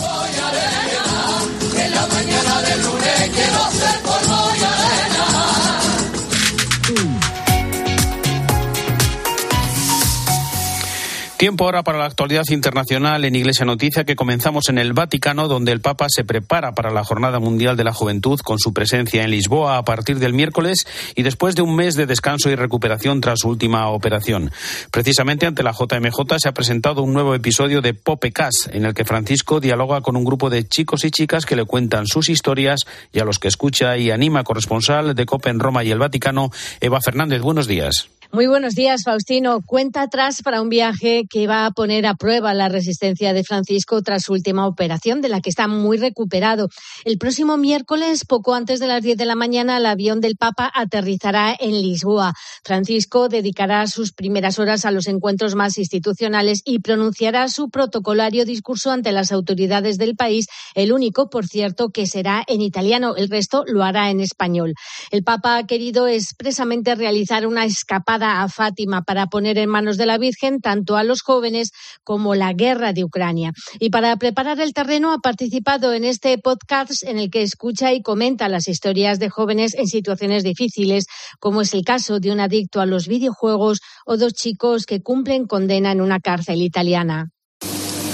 Tiempo 11.41 11.65
ahora 11.65 11.83
para 11.83 11.97
la 11.97 12.05
actualidad 12.05 12.45
internacional 12.51 13.25
en 13.25 13.35
Iglesia 13.35 13.65
Noticia 13.65 14.05
que 14.05 14.15
comenzamos 14.15 14.69
en 14.69 14.77
el 14.77 14.93
Vaticano 14.93 15.49
donde 15.49 15.73
el 15.73 15.81
Papa 15.81 16.05
se 16.11 16.23
prepara 16.23 16.75
para 16.75 16.91
la 16.91 17.03
Jornada 17.03 17.39
Mundial 17.39 17.79
de 17.79 17.85
la 17.85 17.95
Juventud 17.95 18.39
con 18.41 18.59
su 18.59 18.75
presencia 18.75 19.25
en 19.25 19.31
Lisboa 19.31 19.79
a 19.79 19.83
partir 19.83 20.19
del 20.19 20.35
miércoles 20.35 20.87
y 21.15 21.23
después 21.23 21.55
de 21.55 21.63
un 21.63 21.75
mes 21.75 21.95
de 21.95 22.05
descanso 22.05 22.51
y 22.51 22.57
recuperación 22.57 23.23
tras 23.23 23.39
su 23.39 23.49
última 23.49 23.89
operación. 23.89 24.53
Precisamente 24.91 25.47
ante 25.47 25.63
la 25.63 25.73
JMJ 25.73 26.21
se 26.37 26.51
ha 26.51 26.53
presentado 26.53 27.03
un 27.03 27.15
nuevo 27.15 27.35
episodio 27.35 27.81
de 27.81 27.95
Popecast 27.95 28.75
en 28.75 28.85
el 28.85 28.93
que 28.93 29.07
Francisco 29.07 29.61
dialoga 29.61 30.03
con 30.03 30.17
un 30.17 30.25
grupo 30.27 30.51
de 30.51 30.69
chicos 30.69 31.07
y 31.07 31.11
chicas 31.11 31.47
que 31.47 31.57
le 31.57 31.65
cuentan 31.65 32.07
sus 32.07 32.29
historias 32.29 32.81
y 33.15 33.21
a 33.21 33.25
los 33.25 33.39
que 33.39 33.49
escucha 33.49 33.97
y 33.97 34.11
anima 34.11 34.45
corresponsal 34.45 35.15
de 35.15 35.25
COPE 35.25 35.49
en 35.49 35.61
Roma 35.61 35.85
y 35.85 35.91
el 35.91 36.01
Vaticano, 36.01 36.51
Eva 36.83 37.01
Fernández. 37.01 37.41
Buenos 37.41 37.67
días. 37.67 38.11
Muy 38.33 38.47
buenos 38.47 38.77
días, 38.77 39.03
Faustino. 39.05 39.61
Cuenta 39.61 40.03
atrás 40.03 40.41
para 40.45 40.63
un 40.63 40.69
viaje 40.69 41.25
que 41.29 41.49
va 41.49 41.67
a 41.67 41.73
poner 41.73 42.07
a 42.07 42.15
prueba 42.15 42.55
la 42.55 42.69
resistencia 42.69 43.33
de 43.33 43.43
Francisco 43.43 44.03
tras 44.03 44.23
su 44.23 44.35
última 44.35 44.69
operación, 44.69 45.21
de 45.21 45.29
la 45.29 45.41
que 45.41 45.51
está 45.51 45.67
muy 45.67 45.99
recuperado. 45.99 46.69
El 47.05 47.19
próximo 47.19 47.57
miércoles, 47.57 48.25
poco 48.25 48.55
antes 48.55 48.79
de 48.79 48.87
las 48.87 49.03
10 49.03 49.17
de 49.19 49.25
la 49.25 49.35
mañana, 49.35 49.79
el 49.79 49.87
avión 49.87 50.21
del 50.21 50.37
Papa 50.37 50.71
aterrizará 50.73 51.57
en 51.59 51.73
Lisboa. 51.83 52.33
Francisco 52.63 53.29
dedicará 53.29 53.89
sus 53.89 54.13
primeras 54.13 54.61
horas 54.61 54.85
a 54.85 54.93
los 54.93 55.09
encuentros 55.09 55.57
más 55.57 55.77
institucionales 55.77 56.63
y 56.65 56.79
pronunciará 56.79 57.49
su 57.49 57.69
protocolario 57.69 58.45
discurso 58.45 58.93
ante 58.93 59.11
las 59.11 59.33
autoridades 59.33 59.99
del 59.99 60.15
país, 60.15 60.47
el 60.77 60.93
único, 60.93 61.31
por 61.31 61.49
cierto, 61.49 61.89
que 61.89 62.07
será 62.07 62.45
en 62.47 62.61
italiano. 62.61 63.17
El 63.17 63.29
resto 63.29 63.65
lo 63.67 63.83
hará 63.83 64.09
en 64.09 64.21
español. 64.21 64.75
El 65.11 65.25
Papa 65.25 65.57
ha 65.57 65.67
querido 65.67 66.07
expresamente 66.07 66.95
realizar 66.95 67.45
una 67.45 67.65
escapada 67.65 68.20
a 68.23 68.49
Fátima 68.49 69.03
para 69.03 69.27
poner 69.27 69.59
en 69.59 69.69
manos 69.69 69.97
de 69.97 70.07
la 70.07 70.19
Virgen 70.19 70.61
tanto 70.61 70.97
a 70.97 71.05
los 71.05 71.23
jóvenes 71.23 71.71
como 72.05 72.35
la 72.35 72.53
guerra 72.53 72.93
de 72.93 73.05
Ucrania. 73.05 73.53
Y 73.79 73.91
para 73.91 74.17
preparar 74.17 74.61
el 74.61 74.73
terreno 74.73 75.13
ha 75.13 75.19
participado 75.19 75.93
en 75.93 76.05
este 76.05 76.37
podcast 76.39 77.03
en 77.03 77.19
el 77.19 77.31
que 77.31 77.43
escucha 77.43 77.93
y 77.93 78.03
comenta 78.03 78.49
las 78.49 78.69
historias 78.69 79.19
de 79.19 79.31
jóvenes 79.31 79.75
en 79.75 79.87
situaciones 79.87 80.43
difíciles, 80.43 81.07
como 81.39 81.63
es 81.63 81.75
el 81.75 81.85
caso 81.85 82.21
de 82.21 82.31
un 82.31 82.41
adicto 82.41 82.81
a 82.81 82.87
los 82.87 83.09
videojuegos 83.09 83.81
o 84.07 84.17
dos 84.17 84.35
chicos 84.35 84.87
que 84.87 85.03
cumplen 85.03 85.47
condena 85.47 85.93
en 85.93 86.01
una 86.01 86.21
cárcel 86.21 86.63
italiana. 86.63 87.31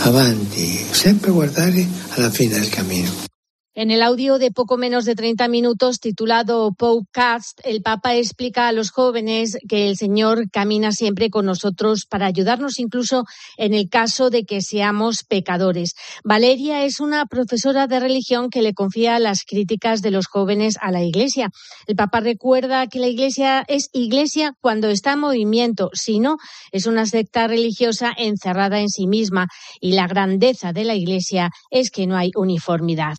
Avanti, 0.05 0.67
siempre 0.93 1.31
guardare 1.31 1.87
alla 2.17 2.31
fine 2.31 2.55
del 2.55 2.71
camino. 2.71 3.36
En 3.79 3.91
el 3.91 4.01
audio 4.01 4.39
de 4.39 4.53
poco 4.53 4.79
menos 4.79 5.05
de 5.05 5.15
30 5.15 5.49
minutos 5.49 6.01
titulado 6.01 6.73
Podcast, 6.73 7.61
el 7.63 7.83
Papa 7.83 8.15
explica 8.15 8.69
a 8.69 8.73
los 8.73 8.91
jóvenes 8.91 9.59
que 9.69 9.87
el 9.87 9.99
Señor 9.99 10.49
camina 10.51 10.93
siempre 10.93 11.29
con 11.29 11.45
nosotros 11.45 12.07
para 12.07 12.25
ayudarnos 12.25 12.79
incluso 12.79 13.25
en 13.59 13.75
el 13.75 13.91
caso 13.91 14.31
de 14.31 14.45
que 14.45 14.63
seamos 14.63 15.25
pecadores. 15.29 15.93
Valeria 16.25 16.87
es 16.87 17.01
una 17.01 17.27
profesora 17.27 17.87
de 17.87 18.01
religión 18.01 18.49
que 18.49 18.63
le 18.63 18.73
confía 18.73 19.19
las 19.19 19.43
críticas 19.45 20.01
de 20.01 20.11
los 20.11 20.27
jóvenes 20.27 20.79
a 20.81 20.91
la 20.91 21.03
Iglesia. 21.03 21.51
El 21.87 21.97
Papa 21.97 22.21
recuerda 22.21 22.87
que 22.87 22.99
la 22.99 23.09
Iglesia 23.09 23.63
es 23.69 23.91
Iglesia 23.93 24.55
cuando 24.63 24.89
está 24.89 25.13
en 25.13 25.19
movimiento, 25.19 25.91
si 25.93 26.19
no, 26.19 26.39
es 26.73 26.87
una 26.87 27.05
secta 27.05 27.47
religiosa 27.47 28.11
encerrada 28.17 28.81
en 28.81 28.89
sí 28.89 29.07
misma 29.07 29.49
y 29.83 29.93
la 29.93 30.07
grandeza 30.07 30.73
de 30.73 30.85
la 30.85 30.95
Iglesia 30.95 31.51
es 31.71 31.91
que 31.91 32.07
no 32.07 32.17
hay 32.17 32.31
uniformidad. 32.37 33.17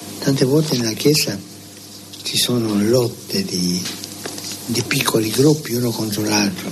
Volte 0.48 0.78
nella 0.78 0.94
Chiesa 0.94 1.38
ci 2.24 2.38
sono 2.38 2.82
lotte 2.82 3.44
di, 3.44 3.82
di 4.66 4.82
piccoli 4.82 5.30
gruppi 5.30 5.74
uno 5.74 5.92
contro 5.92 6.24
l'altro, 6.24 6.70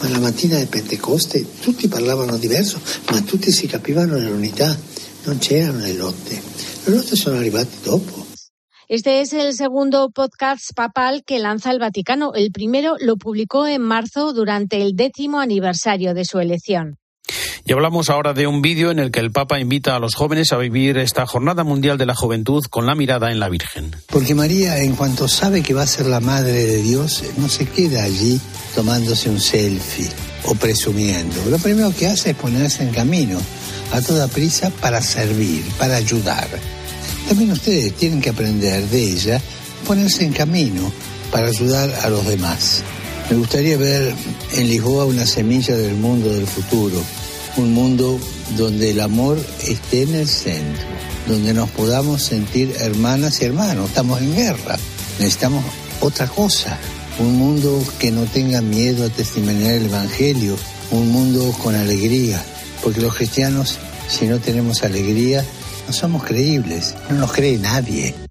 ma 0.00 0.08
la 0.08 0.18
mattina 0.18 0.56
del 0.56 0.68
Pentecoste 0.68 1.44
tutti 1.60 1.88
parlavano 1.88 2.36
diverso, 2.36 2.80
ma 3.10 3.20
tutti 3.22 3.50
si 3.50 3.66
capivano 3.66 4.16
nell'unità, 4.16 4.78
non 5.24 5.38
c'erano 5.38 5.80
le 5.80 5.94
lotte. 5.94 6.40
Le 6.84 6.94
lotte 6.94 7.16
sono 7.16 7.36
arrivate 7.36 7.76
dopo. 7.82 8.26
Este 8.90 9.20
es 9.20 9.34
el 9.34 9.52
segundo 9.52 10.08
podcast 10.08 10.72
papal 10.74 11.22
que 11.22 11.38
lanza 11.38 11.70
el 11.70 11.78
Vaticano. 11.78 12.32
El 12.34 12.50
primero 12.52 12.96
lo 12.98 13.18
publicó 13.18 13.66
en 13.66 13.82
marzo 13.82 14.32
durante 14.32 14.80
el 14.80 14.96
décimo 14.96 15.40
aniversario 15.40 16.14
de 16.14 16.24
su 16.24 16.38
elección. 16.38 16.96
Y 17.68 17.72
hablamos 17.74 18.08
ahora 18.08 18.32
de 18.32 18.46
un 18.46 18.62
vídeo 18.62 18.90
en 18.90 18.98
el 18.98 19.10
que 19.10 19.20
el 19.20 19.30
Papa 19.30 19.60
invita 19.60 19.94
a 19.94 19.98
los 19.98 20.14
jóvenes 20.14 20.54
a 20.54 20.56
vivir 20.56 20.96
esta 20.96 21.26
Jornada 21.26 21.64
Mundial 21.64 21.98
de 21.98 22.06
la 22.06 22.14
Juventud 22.14 22.64
con 22.70 22.86
la 22.86 22.94
mirada 22.94 23.30
en 23.30 23.38
la 23.38 23.50
Virgen. 23.50 23.94
Porque 24.06 24.34
María, 24.34 24.78
en 24.78 24.96
cuanto 24.96 25.28
sabe 25.28 25.62
que 25.62 25.74
va 25.74 25.82
a 25.82 25.86
ser 25.86 26.06
la 26.06 26.20
Madre 26.20 26.64
de 26.64 26.80
Dios, 26.80 27.22
no 27.36 27.46
se 27.50 27.66
queda 27.66 28.04
allí 28.04 28.40
tomándose 28.74 29.28
un 29.28 29.38
selfie 29.38 30.08
o 30.46 30.54
presumiendo. 30.54 31.44
Lo 31.50 31.58
primero 31.58 31.94
que 31.94 32.06
hace 32.06 32.30
es 32.30 32.36
ponerse 32.36 32.84
en 32.84 32.90
camino 32.90 33.38
a 33.92 34.00
toda 34.00 34.28
prisa 34.28 34.70
para 34.80 35.02
servir, 35.02 35.62
para 35.78 35.96
ayudar. 35.96 36.48
También 37.28 37.52
ustedes 37.52 37.92
tienen 37.96 38.22
que 38.22 38.30
aprender 38.30 38.88
de 38.88 39.12
ella, 39.12 39.42
ponerse 39.86 40.24
en 40.24 40.32
camino 40.32 40.90
para 41.30 41.48
ayudar 41.48 41.92
a 42.02 42.08
los 42.08 42.26
demás. 42.26 42.82
Me 43.28 43.36
gustaría 43.36 43.76
ver 43.76 44.14
en 44.54 44.68
Lisboa 44.70 45.04
una 45.04 45.26
semilla 45.26 45.76
del 45.76 45.96
mundo 45.96 46.32
del 46.32 46.46
futuro 46.46 47.04
un 47.58 47.74
mundo 47.74 48.18
donde 48.56 48.90
el 48.90 49.00
amor 49.00 49.38
esté 49.66 50.02
en 50.02 50.14
el 50.14 50.28
centro, 50.28 50.86
donde 51.26 51.52
nos 51.52 51.68
podamos 51.70 52.22
sentir 52.22 52.74
hermanas 52.78 53.40
y 53.40 53.44
hermanos. 53.44 53.88
Estamos 53.88 54.20
en 54.20 54.34
guerra, 54.34 54.78
necesitamos 55.18 55.64
otra 56.00 56.28
cosa, 56.28 56.78
un 57.18 57.36
mundo 57.36 57.84
que 57.98 58.10
no 58.10 58.24
tenga 58.24 58.60
miedo 58.62 59.04
a 59.04 59.10
testimoniar 59.10 59.74
el 59.74 59.86
Evangelio, 59.86 60.56
un 60.90 61.10
mundo 61.10 61.52
con 61.62 61.74
alegría, 61.74 62.42
porque 62.82 63.00
los 63.00 63.14
cristianos, 63.14 63.78
si 64.08 64.26
no 64.26 64.38
tenemos 64.38 64.82
alegría, 64.84 65.44
no 65.86 65.92
somos 65.92 66.24
creíbles, 66.24 66.94
no 67.10 67.16
nos 67.16 67.32
cree 67.32 67.58
nadie. 67.58 68.27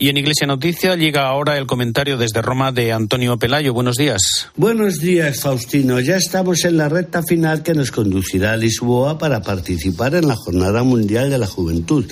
Y 0.00 0.10
en 0.10 0.16
Iglesia 0.16 0.46
Noticia 0.46 0.94
llega 0.94 1.26
ahora 1.26 1.58
el 1.58 1.66
comentario 1.66 2.16
desde 2.16 2.40
Roma 2.40 2.70
de 2.70 2.92
Antonio 2.92 3.36
Pelayo. 3.36 3.74
Buenos 3.74 3.96
días. 3.96 4.48
Buenos 4.54 4.98
días, 4.98 5.40
Faustino. 5.40 5.98
Ya 5.98 6.16
estamos 6.16 6.64
en 6.64 6.76
la 6.76 6.88
recta 6.88 7.20
final 7.24 7.64
que 7.64 7.74
nos 7.74 7.90
conducirá 7.90 8.52
a 8.52 8.56
Lisboa 8.56 9.18
para 9.18 9.42
participar 9.42 10.14
en 10.14 10.28
la 10.28 10.36
Jornada 10.36 10.84
Mundial 10.84 11.30
de 11.30 11.38
la 11.38 11.48
Juventud. 11.48 12.06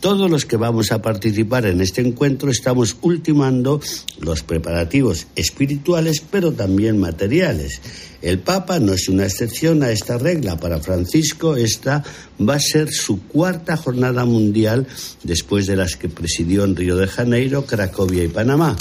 Todos 0.00 0.30
los 0.30 0.44
que 0.44 0.56
vamos 0.56 0.92
a 0.92 1.00
participar 1.00 1.66
en 1.66 1.80
este 1.80 2.02
encuentro 2.02 2.50
estamos 2.50 2.96
ultimando 3.00 3.80
los 4.20 4.42
preparativos 4.42 5.26
espirituales, 5.34 6.22
pero 6.30 6.52
también 6.52 6.98
materiales. 6.98 7.80
El 8.22 8.38
Papa 8.40 8.78
no 8.78 8.92
es 8.92 9.08
una 9.08 9.24
excepción 9.24 9.82
a 9.82 9.90
esta 9.90 10.18
regla. 10.18 10.58
Para 10.58 10.80
Francisco, 10.80 11.56
esta 11.56 12.04
va 12.40 12.54
a 12.54 12.60
ser 12.60 12.90
su 12.90 13.22
cuarta 13.22 13.76
jornada 13.76 14.24
mundial 14.24 14.86
después 15.22 15.66
de 15.66 15.76
las 15.76 15.96
que 15.96 16.08
presidió 16.08 16.64
en 16.64 16.76
Río 16.76 16.96
de 16.96 17.06
Janeiro, 17.06 17.64
Cracovia 17.64 18.24
y 18.24 18.28
Panamá. 18.28 18.76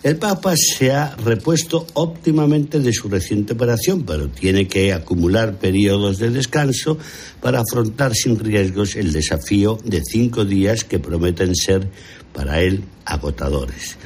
El 0.00 0.16
Papa 0.16 0.54
se 0.56 0.92
ha 0.92 1.16
repuesto 1.16 1.84
óptimamente 1.94 2.78
de 2.78 2.92
su 2.92 3.08
reciente 3.08 3.54
operación, 3.54 4.04
pero 4.04 4.28
tiene 4.28 4.68
que 4.68 4.92
acumular 4.92 5.58
periodos 5.58 6.18
de 6.18 6.30
descanso 6.30 6.98
para 7.40 7.60
afrontar 7.60 8.14
sin 8.14 8.38
riesgos 8.38 8.94
el 8.94 9.12
desafío 9.12 9.76
de 9.84 10.00
cinco 10.04 10.44
días 10.44 10.84
que 10.84 11.00
prometen 11.00 11.56
ser 11.56 11.90
para 12.32 12.62
él 12.62 12.84
agotadores. 13.06 13.96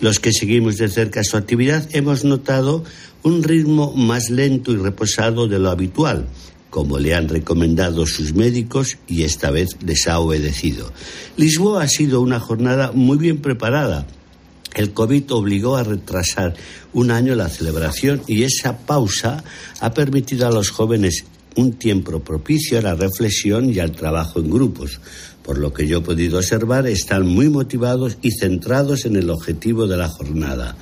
Los 0.00 0.20
que 0.20 0.32
seguimos 0.32 0.76
de 0.76 0.88
cerca 0.88 1.24
su 1.24 1.36
actividad 1.36 1.88
hemos 1.90 2.24
notado 2.24 2.84
un 3.24 3.42
ritmo 3.42 3.92
más 3.96 4.30
lento 4.30 4.70
y 4.70 4.76
reposado 4.76 5.48
de 5.48 5.58
lo 5.58 5.70
habitual, 5.70 6.28
como 6.70 7.00
le 7.00 7.16
han 7.16 7.28
recomendado 7.28 8.06
sus 8.06 8.32
médicos 8.32 8.96
y 9.08 9.24
esta 9.24 9.50
vez 9.50 9.70
les 9.84 10.06
ha 10.06 10.20
obedecido. 10.20 10.92
Lisboa 11.36 11.82
ha 11.82 11.88
sido 11.88 12.20
una 12.20 12.38
jornada 12.38 12.92
muy 12.92 13.18
bien 13.18 13.38
preparada 13.38 14.06
el 14.74 14.92
COVID 14.92 15.32
obligó 15.32 15.76
a 15.76 15.84
retrasar 15.84 16.54
un 16.92 17.10
año 17.10 17.34
la 17.34 17.48
celebración 17.48 18.22
y 18.26 18.44
esa 18.44 18.78
pausa 18.78 19.44
ha 19.80 19.94
permitido 19.94 20.46
a 20.46 20.52
los 20.52 20.70
jóvenes 20.70 21.24
un 21.56 21.74
tiempo 21.74 22.20
propicio 22.20 22.78
a 22.78 22.82
la 22.82 22.94
reflexión 22.94 23.70
y 23.70 23.78
al 23.78 23.92
trabajo 23.92 24.40
en 24.40 24.50
grupos. 24.50 25.00
Por 25.42 25.58
lo 25.58 25.72
que 25.72 25.86
yo 25.86 25.98
he 25.98 26.02
podido 26.02 26.38
observar, 26.38 26.86
están 26.86 27.26
muy 27.26 27.48
motivados 27.48 28.16
y 28.22 28.30
centrados 28.30 29.04
en 29.04 29.16
el 29.16 29.28
objetivo 29.28 29.86
de 29.86 29.96
la 29.96 30.08
jornada, 30.08 30.76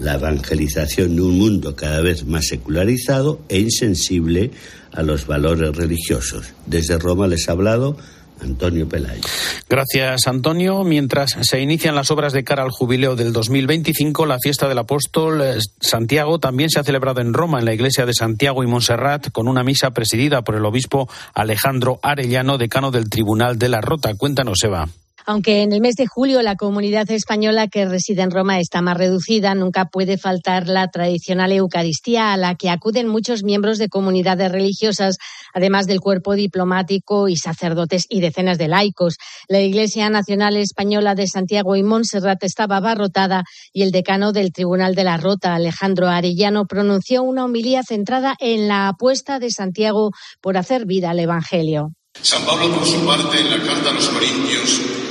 la 0.00 0.14
evangelización 0.14 1.16
de 1.16 1.22
un 1.22 1.38
mundo 1.38 1.74
cada 1.74 2.00
vez 2.00 2.24
más 2.24 2.46
secularizado 2.46 3.40
e 3.48 3.58
insensible 3.58 4.52
a 4.92 5.02
los 5.02 5.26
valores 5.26 5.76
religiosos. 5.76 6.46
Desde 6.66 6.98
Roma 6.98 7.26
les 7.26 7.48
ha 7.48 7.52
hablado 7.52 7.96
Antonio 8.40 8.88
Pelayo. 8.88 9.22
Gracias, 9.68 10.26
Antonio. 10.26 10.84
Mientras 10.84 11.36
se 11.40 11.60
inician 11.60 11.94
las 11.94 12.10
obras 12.10 12.32
de 12.32 12.44
cara 12.44 12.62
al 12.62 12.70
jubileo 12.70 13.16
del 13.16 13.32
2025, 13.32 14.26
la 14.26 14.38
fiesta 14.38 14.68
del 14.68 14.78
apóstol 14.78 15.40
eh, 15.42 15.58
Santiago 15.80 16.38
también 16.38 16.70
se 16.70 16.80
ha 16.80 16.84
celebrado 16.84 17.20
en 17.20 17.32
Roma, 17.32 17.58
en 17.58 17.64
la 17.64 17.74
iglesia 17.74 18.06
de 18.06 18.14
Santiago 18.14 18.62
y 18.62 18.66
Montserrat, 18.66 19.30
con 19.30 19.48
una 19.48 19.64
misa 19.64 19.92
presidida 19.92 20.42
por 20.42 20.56
el 20.56 20.64
obispo 20.64 21.08
Alejandro 21.34 21.98
Arellano, 22.02 22.58
decano 22.58 22.90
del 22.90 23.08
Tribunal 23.08 23.58
de 23.58 23.68
la 23.68 23.80
Rota. 23.80 24.14
Cuéntanos, 24.14 24.58
Eva. 24.62 24.88
Aunque 25.26 25.62
en 25.62 25.72
el 25.72 25.80
mes 25.80 25.96
de 25.96 26.06
julio 26.06 26.42
la 26.42 26.56
comunidad 26.56 27.10
española 27.10 27.68
que 27.68 27.86
reside 27.86 28.20
en 28.20 28.30
Roma 28.30 28.60
está 28.60 28.82
más 28.82 28.98
reducida, 28.98 29.54
nunca 29.54 29.86
puede 29.86 30.18
faltar 30.18 30.68
la 30.68 30.88
tradicional 30.88 31.50
Eucaristía 31.50 32.34
a 32.34 32.36
la 32.36 32.56
que 32.56 32.68
acuden 32.68 33.08
muchos 33.08 33.42
miembros 33.42 33.78
de 33.78 33.88
comunidades 33.88 34.52
religiosas, 34.52 35.16
además 35.54 35.86
del 35.86 36.00
cuerpo 36.00 36.34
diplomático 36.34 37.28
y 37.28 37.36
sacerdotes 37.36 38.04
y 38.10 38.20
decenas 38.20 38.58
de 38.58 38.68
laicos. 38.68 39.16
La 39.48 39.60
Iglesia 39.60 40.10
Nacional 40.10 40.58
Española 40.58 41.14
de 41.14 41.26
Santiago 41.26 41.74
y 41.74 41.82
Montserrat 41.82 42.44
estaba 42.44 42.76
abarrotada 42.76 43.44
y 43.72 43.82
el 43.82 43.92
decano 43.92 44.32
del 44.32 44.52
Tribunal 44.52 44.94
de 44.94 45.04
la 45.04 45.16
Rota, 45.16 45.54
Alejandro 45.54 46.08
Arellano, 46.08 46.66
pronunció 46.66 47.22
una 47.22 47.46
homilía 47.46 47.82
centrada 47.82 48.36
en 48.40 48.68
la 48.68 48.88
apuesta 48.88 49.38
de 49.38 49.50
Santiago 49.50 50.10
por 50.42 50.58
hacer 50.58 50.84
vida 50.84 51.10
al 51.10 51.20
Evangelio. 51.20 51.92
San 52.20 52.44
Pablo, 52.44 52.74
por 52.74 52.86
su 52.86 53.04
parte, 53.06 53.40
en 53.40 53.50
la 53.50 53.66
carta 53.66 53.90
a 53.90 53.92
los 53.92 54.08
Corintios, 54.08 55.03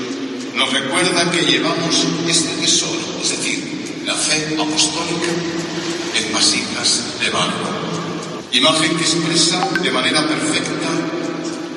nos 0.55 0.71
recuerda 0.71 1.31
que 1.31 1.41
llevamos 1.41 2.05
este 2.27 2.49
tesoro, 2.61 3.19
es 3.21 3.29
decir, 3.29 4.01
la 4.05 4.13
fe 4.13 4.55
apostólica, 4.59 5.31
en 6.15 6.33
vasijas 6.33 7.19
de 7.19 7.29
barro, 7.29 7.83
imagen 8.51 8.95
que 8.97 9.03
expresa 9.03 9.67
de 9.81 9.91
manera 9.91 10.27
perfecta 10.27 10.89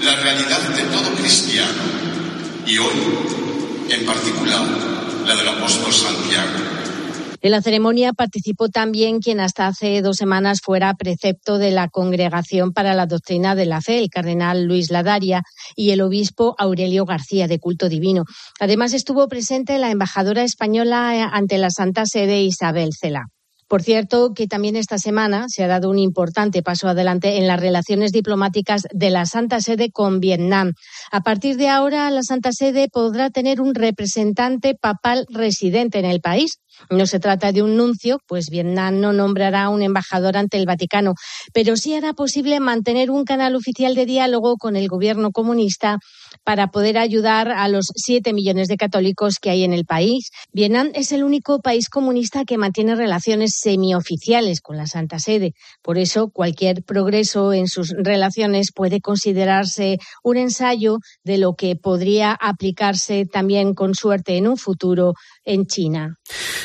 la 0.02 0.14
realidad 0.16 0.60
de 0.60 0.82
todo 0.82 1.14
cristiano 1.14 1.82
y 2.66 2.78
hoy, 2.78 3.88
en 3.88 4.04
particular, 4.04 4.66
la 5.26 5.34
del 5.34 5.48
apóstol 5.48 5.92
Santiago. 5.92 6.85
En 7.46 7.52
la 7.52 7.62
ceremonia 7.62 8.12
participó 8.12 8.70
también 8.70 9.20
quien 9.20 9.38
hasta 9.38 9.68
hace 9.68 10.02
dos 10.02 10.16
semanas 10.16 10.58
fuera 10.60 10.92
precepto 10.94 11.58
de 11.58 11.70
la 11.70 11.86
Congregación 11.86 12.72
para 12.72 12.92
la 12.92 13.06
Doctrina 13.06 13.54
de 13.54 13.66
la 13.66 13.80
Fe, 13.80 14.00
el 14.00 14.10
cardenal 14.10 14.64
Luis 14.64 14.90
Ladaria, 14.90 15.44
y 15.76 15.90
el 15.90 16.00
obispo 16.00 16.56
Aurelio 16.58 17.04
García 17.04 17.46
de 17.46 17.60
Culto 17.60 17.88
Divino. 17.88 18.24
Además 18.58 18.94
estuvo 18.94 19.28
presente 19.28 19.78
la 19.78 19.92
embajadora 19.92 20.42
española 20.42 21.30
ante 21.32 21.58
la 21.58 21.70
Santa 21.70 22.04
Sede 22.04 22.42
Isabel 22.42 22.90
Cela. 23.00 23.26
Por 23.68 23.82
cierto, 23.82 24.32
que 24.32 24.46
también 24.46 24.76
esta 24.76 24.96
semana 24.96 25.46
se 25.48 25.64
ha 25.64 25.66
dado 25.66 25.90
un 25.90 25.98
importante 25.98 26.62
paso 26.62 26.86
adelante 26.86 27.38
en 27.38 27.48
las 27.48 27.58
relaciones 27.58 28.12
diplomáticas 28.12 28.82
de 28.92 29.10
la 29.10 29.26
Santa 29.26 29.60
Sede 29.60 29.90
con 29.90 30.20
Vietnam. 30.20 30.72
A 31.10 31.22
partir 31.22 31.56
de 31.56 31.68
ahora, 31.68 32.08
la 32.10 32.22
Santa 32.22 32.52
Sede 32.52 32.88
podrá 32.92 33.30
tener 33.30 33.60
un 33.60 33.74
representante 33.74 34.76
papal 34.76 35.26
residente 35.30 35.98
en 35.98 36.04
el 36.04 36.20
país. 36.20 36.60
No 36.90 37.06
se 37.06 37.20
trata 37.20 37.52
de 37.52 37.62
un 37.62 37.76
nuncio, 37.76 38.18
pues 38.26 38.48
Vietnam 38.50 39.00
no 39.00 39.12
nombrará 39.12 39.68
un 39.68 39.82
embajador 39.82 40.36
ante 40.36 40.56
el 40.56 40.66
Vaticano, 40.66 41.14
pero 41.52 41.76
sí 41.76 41.94
hará 41.94 42.12
posible 42.12 42.60
mantener 42.60 43.10
un 43.10 43.24
canal 43.24 43.54
oficial 43.54 43.94
de 43.94 44.06
diálogo 44.06 44.56
con 44.56 44.76
el 44.76 44.88
gobierno 44.88 45.30
comunista 45.30 45.98
para 46.44 46.68
poder 46.68 46.98
ayudar 46.98 47.50
a 47.50 47.68
los 47.68 47.86
siete 47.94 48.32
millones 48.32 48.68
de 48.68 48.76
católicos 48.76 49.36
que 49.40 49.50
hay 49.50 49.64
en 49.64 49.72
el 49.72 49.84
país. 49.84 50.30
Vietnam 50.52 50.90
es 50.94 51.12
el 51.12 51.24
único 51.24 51.60
país 51.60 51.88
comunista 51.88 52.44
que 52.44 52.58
mantiene 52.58 52.94
relaciones 52.94 53.58
semioficiales 53.58 54.60
con 54.60 54.76
la 54.76 54.86
Santa 54.86 55.18
Sede. 55.18 55.52
Por 55.82 55.98
eso, 55.98 56.30
cualquier 56.30 56.82
progreso 56.82 57.52
en 57.52 57.68
sus 57.68 57.94
relaciones 57.96 58.72
puede 58.74 59.00
considerarse 59.00 59.98
un 60.22 60.36
ensayo 60.36 60.98
de 61.24 61.38
lo 61.38 61.54
que 61.54 61.76
podría 61.76 62.32
aplicarse 62.32 63.26
también 63.26 63.74
con 63.74 63.94
suerte 63.94 64.36
en 64.36 64.48
un 64.48 64.56
futuro 64.56 65.14
en 65.46 65.66
China. 65.66 66.18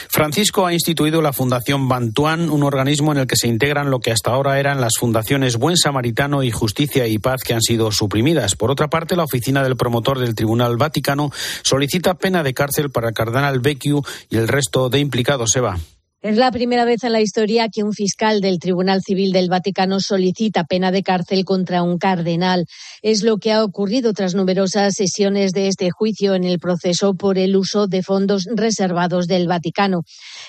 Francisco 0.09 0.65
ha 0.65 0.73
instituido 0.73 1.21
la 1.21 1.31
Fundación 1.31 1.87
Bantuán, 1.87 2.49
un 2.49 2.63
organismo 2.63 3.13
en 3.13 3.19
el 3.19 3.27
que 3.27 3.37
se 3.37 3.47
integran 3.47 3.89
lo 3.89 3.99
que 3.99 4.11
hasta 4.11 4.31
ahora 4.31 4.59
eran 4.59 4.81
las 4.81 4.93
fundaciones 4.99 5.55
Buen 5.55 5.77
Samaritano 5.77 6.43
y 6.43 6.51
Justicia 6.51 7.07
y 7.07 7.17
Paz 7.17 7.43
que 7.43 7.53
han 7.53 7.61
sido 7.61 7.91
suprimidas. 7.91 8.55
Por 8.55 8.71
otra 8.71 8.89
parte, 8.89 9.15
la 9.15 9.23
oficina 9.23 9.63
del 9.63 9.77
promotor 9.77 10.19
del 10.19 10.35
Tribunal 10.35 10.75
Vaticano 10.75 11.31
solicita 11.61 12.15
pena 12.15 12.43
de 12.43 12.53
cárcel 12.53 12.89
para 12.91 13.09
el 13.09 13.13
cardenal 13.13 13.59
Becciu 13.61 14.01
y 14.29 14.37
el 14.37 14.47
resto 14.47 14.89
de 14.89 14.99
implicados. 14.99 15.55
Eva. 15.55 15.77
Es 16.23 16.37
la 16.37 16.51
primera 16.51 16.85
vez 16.85 17.03
en 17.03 17.13
la 17.13 17.21
historia 17.21 17.67
que 17.69 17.81
un 17.81 17.93
fiscal 17.93 18.41
del 18.41 18.59
Tribunal 18.59 19.01
Civil 19.01 19.31
del 19.31 19.49
Vaticano 19.49 19.99
solicita 19.99 20.65
pena 20.65 20.91
de 20.91 21.01
cárcel 21.01 21.45
contra 21.45 21.81
un 21.81 21.97
cardenal. 21.97 22.67
Es 23.01 23.23
lo 23.23 23.39
que 23.39 23.51
ha 23.51 23.63
ocurrido 23.63 24.13
tras 24.13 24.35
numerosas 24.35 24.93
sesiones 24.93 25.51
de 25.51 25.67
este 25.67 25.89
juicio 25.89 26.35
en 26.35 26.43
el 26.43 26.59
proceso 26.59 27.15
por 27.15 27.39
el 27.39 27.55
uso 27.55 27.87
de 27.87 28.03
fondos 28.03 28.47
reservados 28.53 29.25
del 29.25 29.47
Vaticano. 29.47 30.03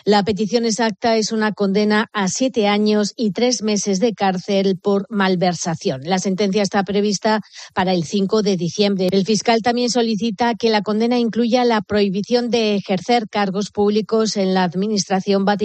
La 0.05 0.23
petición 0.25 0.67
exacta 0.67 1.17
es 1.17 1.33
una 1.33 1.53
condena 1.53 2.11
a 2.13 2.29
siete 2.29 2.69
años 2.69 3.15
y 3.17 3.31
tres 3.31 3.63
meses 3.63 3.99
de 3.99 4.13
cárcel 4.13 4.77
por 4.79 5.07
malversación. 5.09 6.03
La 6.05 6.19
sentencia 6.19 6.61
está 6.61 6.85
prevista 6.85 7.41
para 7.73 7.95
el 7.95 8.05
5 8.05 8.43
de 8.43 8.59
diciembre. 8.59 9.09
El 9.11 9.25
fiscal 9.25 9.63
también 9.63 9.89
solicita 9.89 10.55
que 10.55 10.69
la 10.69 10.83
condena 10.83 11.19
incluya 11.19 11.65
la 11.65 11.81
prohibición 11.81 12.51
de 12.51 12.75
ejercer 12.75 13.27
cargos 13.31 13.71
públicos 13.71 14.37
en 14.37 14.53
la 14.53 14.65
administración 14.65 15.47
vaticana 15.47 15.62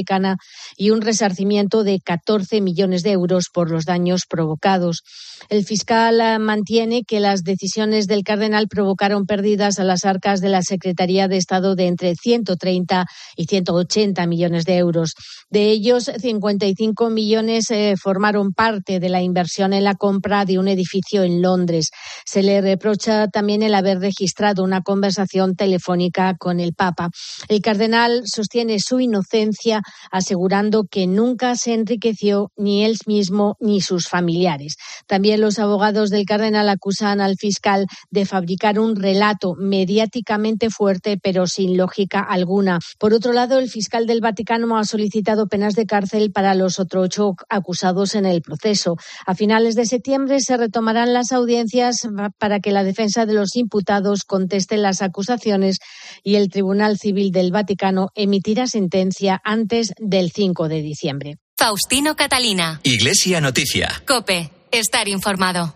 y 0.76 0.90
un 0.92 1.02
resarcimiento 1.02 1.84
de 1.84 2.00
14 2.00 2.62
millones 2.62 3.04
de 3.04 3.12
euros 3.12 3.50
por 3.52 3.72
los 3.72 3.86
daños 3.86 4.26
provocados. 4.28 5.04
El 5.50 5.66
fiscal 5.66 6.20
eh, 6.20 6.40
mantiene 6.40 7.04
que 7.04 7.20
las 7.20 7.44
decisiones 7.44 8.08
del 8.08 8.24
cardenal 8.24 8.68
provocaron 8.68 9.26
pérdidas 9.26 9.80
a 9.80 9.84
las 9.84 10.06
arcas 10.06 10.42
de 10.42 10.50
la 10.50 10.62
Secretaría 10.62 11.28
de 11.28 11.38
Estado 11.38 11.76
de 11.76 11.88
entre 11.88 12.16
130 12.16 13.06
y 13.36 13.46
180 13.46 14.26
millones 14.28 14.66
de 14.66 14.78
euros. 14.78 15.14
De 15.50 15.70
ellos, 15.70 16.12
55 16.20 17.10
millones 17.10 17.70
eh, 17.72 17.96
formaron 18.02 18.52
parte 18.52 19.00
de 19.00 19.10
la 19.10 19.22
inversión 19.22 19.74
en 19.74 19.84
la 19.84 19.96
compra 19.96 20.46
de 20.46 20.60
un 20.60 20.68
edificio 20.68 21.24
en 21.24 21.42
Londres. 21.42 21.92
Se 22.26 22.44
le 22.44 22.62
reprocha 22.62 23.28
también 23.28 23.64
el 23.64 23.76
haber 23.76 24.00
registrado 24.00 24.64
una 24.64 24.82
conversación 24.82 25.56
telefónica 25.56 26.36
con 26.38 26.60
el 26.60 26.74
Papa. 26.74 27.10
El 27.48 27.62
cardenal 27.62 28.24
sostiene 28.26 28.80
su 28.80 29.00
inocencia, 29.00 29.82
asegurando 30.12 30.86
que 30.90 31.08
nunca 31.08 31.56
se 31.56 31.74
enriqueció 31.74 32.52
ni 32.58 32.84
él 32.84 32.98
mismo 33.06 33.56
ni 33.60 33.82
sus 33.82 34.08
familiares. 34.08 34.76
También 35.06 35.27
los 35.36 35.60
abogados 35.60 36.10
del 36.10 36.26
cardenal 36.26 36.70
acusan 36.70 37.20
al 37.20 37.36
fiscal 37.38 37.88
de 38.12 38.26
fabricar 38.26 38.80
un 38.80 38.96
relato 38.96 39.56
mediáticamente 39.58 40.70
fuerte, 40.70 41.18
pero 41.22 41.48
sin 41.48 41.76
lógica 41.76 42.22
alguna. 42.22 42.80
Por 43.00 43.14
otro 43.14 43.34
lado, 43.34 43.60
el 43.60 43.70
fiscal 43.70 44.06
del 44.06 44.22
Vaticano 44.22 44.78
ha 44.78 44.84
solicitado 44.84 45.48
penas 45.48 45.74
de 45.74 45.86
cárcel 45.86 46.32
para 46.32 46.54
los 46.54 46.80
otros 46.80 47.08
ocho 47.08 47.36
acusados 47.50 48.16
en 48.16 48.26
el 48.26 48.42
proceso. 48.42 48.98
A 49.26 49.34
finales 49.34 49.76
de 49.76 49.86
septiembre 49.86 50.40
se 50.42 50.58
retomarán 50.58 51.14
las 51.14 51.32
audiencias 51.32 52.08
para 52.38 52.60
que 52.60 52.72
la 52.72 52.84
defensa 52.84 53.26
de 53.26 53.34
los 53.34 53.56
imputados 53.56 54.24
conteste 54.24 54.78
las 54.78 55.02
acusaciones 55.02 55.78
y 56.24 56.36
el 56.36 56.50
Tribunal 56.50 56.98
Civil 56.98 57.32
del 57.32 57.52
Vaticano 57.52 58.10
emitirá 58.16 58.68
sentencia 58.68 59.42
antes 59.44 59.94
del 60.00 60.32
5 60.32 60.68
de 60.68 60.82
diciembre. 60.82 61.38
Faustino 61.58 62.16
Catalina. 62.16 62.80
Iglesia 62.84 63.42
Noticia. 63.42 64.04
Cope. 64.06 64.57
Estar 64.72 65.08
informado. 65.08 65.74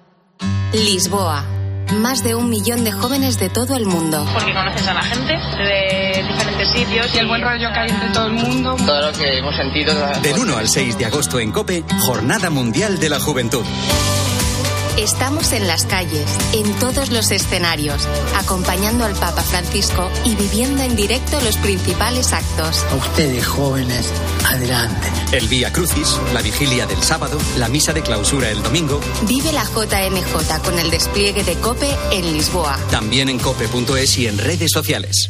Lisboa. 0.74 1.46
Más 1.94 2.24
de 2.24 2.36
un 2.36 2.50
millón 2.50 2.84
de 2.84 2.92
jóvenes 2.92 3.40
de 3.40 3.50
todo 3.50 3.76
el 3.76 3.86
mundo. 3.86 4.26
Porque 4.34 4.54
conoces 4.54 4.88
a 4.88 4.94
la 4.94 5.02
gente 5.02 5.34
de 5.34 6.24
diferentes 6.28 6.70
sitios 6.72 7.16
y 7.16 7.18
el 7.20 7.28
buen 7.28 7.42
rollo 7.42 7.72
que 7.72 7.80
hay 7.80 7.90
entre 7.90 8.10
todo 8.10 8.28
el 8.28 8.34
mundo. 8.34 8.76
Todo 8.86 9.02
lo 9.02 9.18
que 9.18 9.38
hemos 9.38 9.56
sentido. 9.56 9.94
Del 10.22 10.40
1 10.40 10.58
al 10.58 10.68
6 10.68 10.98
de 10.98 11.06
agosto 11.06 11.40
en 11.40 11.52
Cope, 11.52 11.84
Jornada 12.02 12.50
Mundial 12.50 13.00
de 13.00 13.10
la 13.10 13.20
Juventud. 13.20 13.64
Estamos 14.98 15.54
en 15.54 15.68
las 15.68 15.86
calles, 15.86 16.26
en 16.54 16.72
todos 16.80 17.10
los 17.12 17.32
escenarios, 17.32 18.08
acompañando 18.36 19.06
al 19.06 19.14
Papa 19.14 19.42
Francisco 19.42 20.10
y 20.26 20.36
viviendo 20.36 20.84
en 20.84 20.96
directo 20.96 21.40
los 21.42 21.58
principales 21.58 22.34
actos. 22.34 22.84
A 22.92 22.96
ustedes 22.96 23.48
jóvenes, 23.48 24.12
adelante. 24.46 25.08
El 25.32 25.48
Vía 25.48 25.72
Crucis, 25.72 26.20
la 26.34 26.42
vigilia 26.42 26.86
del 26.86 27.02
sábado, 27.02 27.38
la 27.58 27.70
misa 27.70 27.94
de 27.94 28.02
clausura 28.02 28.50
el 28.50 28.62
domingo. 28.62 29.00
Vive 29.28 29.54
la 29.54 29.64
JMJ 29.64 30.62
con 30.64 30.78
el 30.78 30.92
despliegue 30.92 31.44
de 31.44 31.56
COPE 31.56 31.90
en 32.12 32.34
Lisboa. 32.34 32.78
También 32.92 33.30
en 33.30 33.40
cope.es 33.40 34.18
y 34.18 34.28
en 34.28 34.38
redes 34.38 34.72
sociales. 34.72 35.30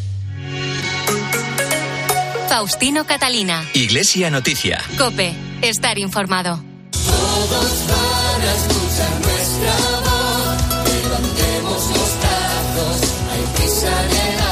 Faustino 2.49 3.05
Catalina. 3.05 3.63
Iglesia 3.73 4.29
Noticia. 4.29 4.83
COPE. 4.97 5.33
Estar 5.61 5.97
informado. 5.99 6.61
Todos 6.91 7.71
para 7.87 8.53
escuchar 8.53 9.40
nuestra 9.61 9.99
voz, 10.01 10.93
levantemos 11.03 11.87
los 11.89 12.11
brazos, 12.19 13.11
hay 13.31 13.43
prisa 13.55 14.50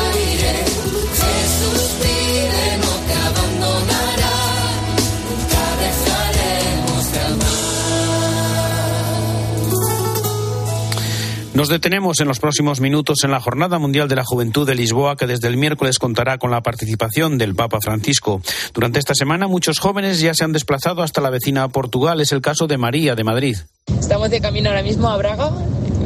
Nos 11.59 11.67
detenemos 11.67 12.21
en 12.21 12.29
los 12.29 12.39
próximos 12.39 12.79
minutos 12.79 13.25
en 13.25 13.31
la 13.31 13.41
Jornada 13.41 13.79
Mundial 13.79 14.07
de 14.07 14.15
la 14.15 14.23
Juventud 14.23 14.65
de 14.65 14.75
Lisboa, 14.75 15.17
que 15.17 15.27
desde 15.27 15.49
el 15.49 15.57
miércoles 15.57 15.99
contará 15.99 16.37
con 16.37 16.51
la 16.51 16.61
participación 16.61 17.37
del 17.37 17.53
Papa 17.53 17.79
Francisco. 17.83 18.41
Durante 18.73 18.97
esta 18.97 19.13
semana, 19.13 19.45
muchos 19.49 19.79
jóvenes 19.79 20.21
ya 20.21 20.33
se 20.33 20.45
han 20.45 20.53
desplazado 20.53 21.03
hasta 21.03 21.19
la 21.19 21.29
vecina 21.29 21.67
Portugal. 21.67 22.21
Es 22.21 22.31
el 22.31 22.39
caso 22.39 22.65
de 22.65 22.77
María, 22.77 23.13
de 23.13 23.25
Madrid. 23.25 23.57
Estamos 23.99 24.29
de 24.29 24.39
camino 24.39 24.69
ahora 24.69 24.83
mismo 24.83 25.09
a 25.09 25.17
Braga, 25.17 25.51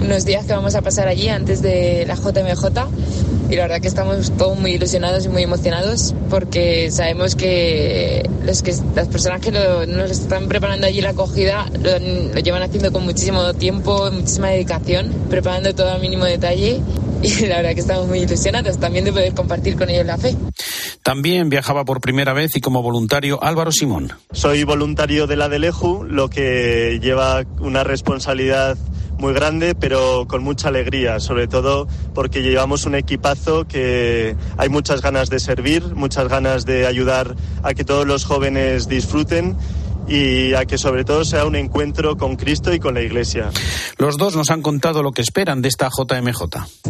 unos 0.01 0.25
días 0.25 0.47
que 0.47 0.53
vamos 0.53 0.73
a 0.73 0.81
pasar 0.81 1.07
allí 1.07 1.29
antes 1.29 1.61
de 1.61 2.03
la 2.07 2.15
JMJ 2.15 2.87
y 3.53 3.55
la 3.55 3.63
verdad 3.63 3.81
que 3.81 3.87
estamos 3.87 4.35
todos 4.35 4.59
muy 4.59 4.71
ilusionados 4.71 5.25
y 5.25 5.29
muy 5.29 5.43
emocionados 5.43 6.15
porque 6.31 6.89
sabemos 6.89 7.35
que, 7.35 8.27
los 8.43 8.63
que 8.63 8.73
las 8.95 9.07
personas 9.09 9.41
que 9.41 9.51
nos 9.51 10.09
están 10.09 10.47
preparando 10.47 10.87
allí 10.87 11.01
la 11.01 11.11
acogida 11.11 11.67
lo, 11.79 11.99
lo, 11.99 12.39
llevan 12.39 12.63
haciendo 12.63 12.91
con 12.91 13.05
muchísimo 13.05 13.53
tiempo, 13.53 14.09
muchísima 14.11 14.49
dedicación, 14.49 15.13
preparando 15.29 15.75
todo 15.75 15.91
al 15.91 16.01
mínimo 16.01 16.25
detalle 16.25 16.81
y 17.21 17.45
la 17.47 17.57
verdad 17.57 17.75
que 17.75 17.81
estamos 17.81 18.07
muy 18.07 18.21
ilusionados 18.21 18.79
también 18.79 19.05
de 19.05 19.11
poder 19.11 19.35
compartir 19.35 19.77
con 19.77 19.87
ellos 19.91 20.07
la 20.07 20.17
fe. 20.17 20.35
También 21.03 21.49
viajaba 21.49 21.85
por 21.85 22.01
primera 22.01 22.33
vez 22.33 22.55
y 22.55 22.61
como 22.61 22.81
voluntario 22.81 23.43
Álvaro 23.43 23.71
Simón. 23.71 24.13
Soy 24.31 24.63
voluntario 24.63 25.27
de 25.27 25.35
la 25.35 25.47
de 25.47 25.59
Leju, 25.59 26.03
lo 26.05 26.27
que 26.27 26.99
lleva 27.03 27.43
una 27.59 27.83
responsabilidad 27.83 28.77
muy 29.23 29.33
grande, 29.33 29.73
pero 29.73 30.27
con 30.27 30.43
mucha 30.43 30.67
alegría, 30.67 31.21
sobre 31.21 31.47
todo 31.47 31.87
porque 32.13 32.41
llevamos 32.41 32.85
un 32.85 32.93
equipazo 32.93 33.65
que 33.65 34.35
hay 34.57 34.67
muchas 34.67 35.01
ganas 35.01 35.29
de 35.29 35.39
servir, 35.39 35.95
muchas 35.95 36.27
ganas 36.27 36.65
de 36.65 36.85
ayudar 36.85 37.33
a 37.63 37.73
que 37.73 37.85
todos 37.85 38.05
los 38.05 38.25
jóvenes 38.25 38.89
disfruten 38.89 39.55
y 40.09 40.53
a 40.55 40.65
que 40.65 40.77
sobre 40.77 41.05
todo 41.05 41.23
sea 41.23 41.45
un 41.45 41.55
encuentro 41.55 42.17
con 42.17 42.35
Cristo 42.35 42.73
y 42.73 42.79
con 42.79 42.95
la 42.95 43.01
Iglesia. 43.01 43.49
Los 43.97 44.17
dos 44.17 44.35
nos 44.35 44.49
han 44.49 44.61
contado 44.61 45.01
lo 45.01 45.13
que 45.13 45.21
esperan 45.21 45.61
de 45.61 45.69
esta 45.69 45.87
JMJ. 45.87 46.41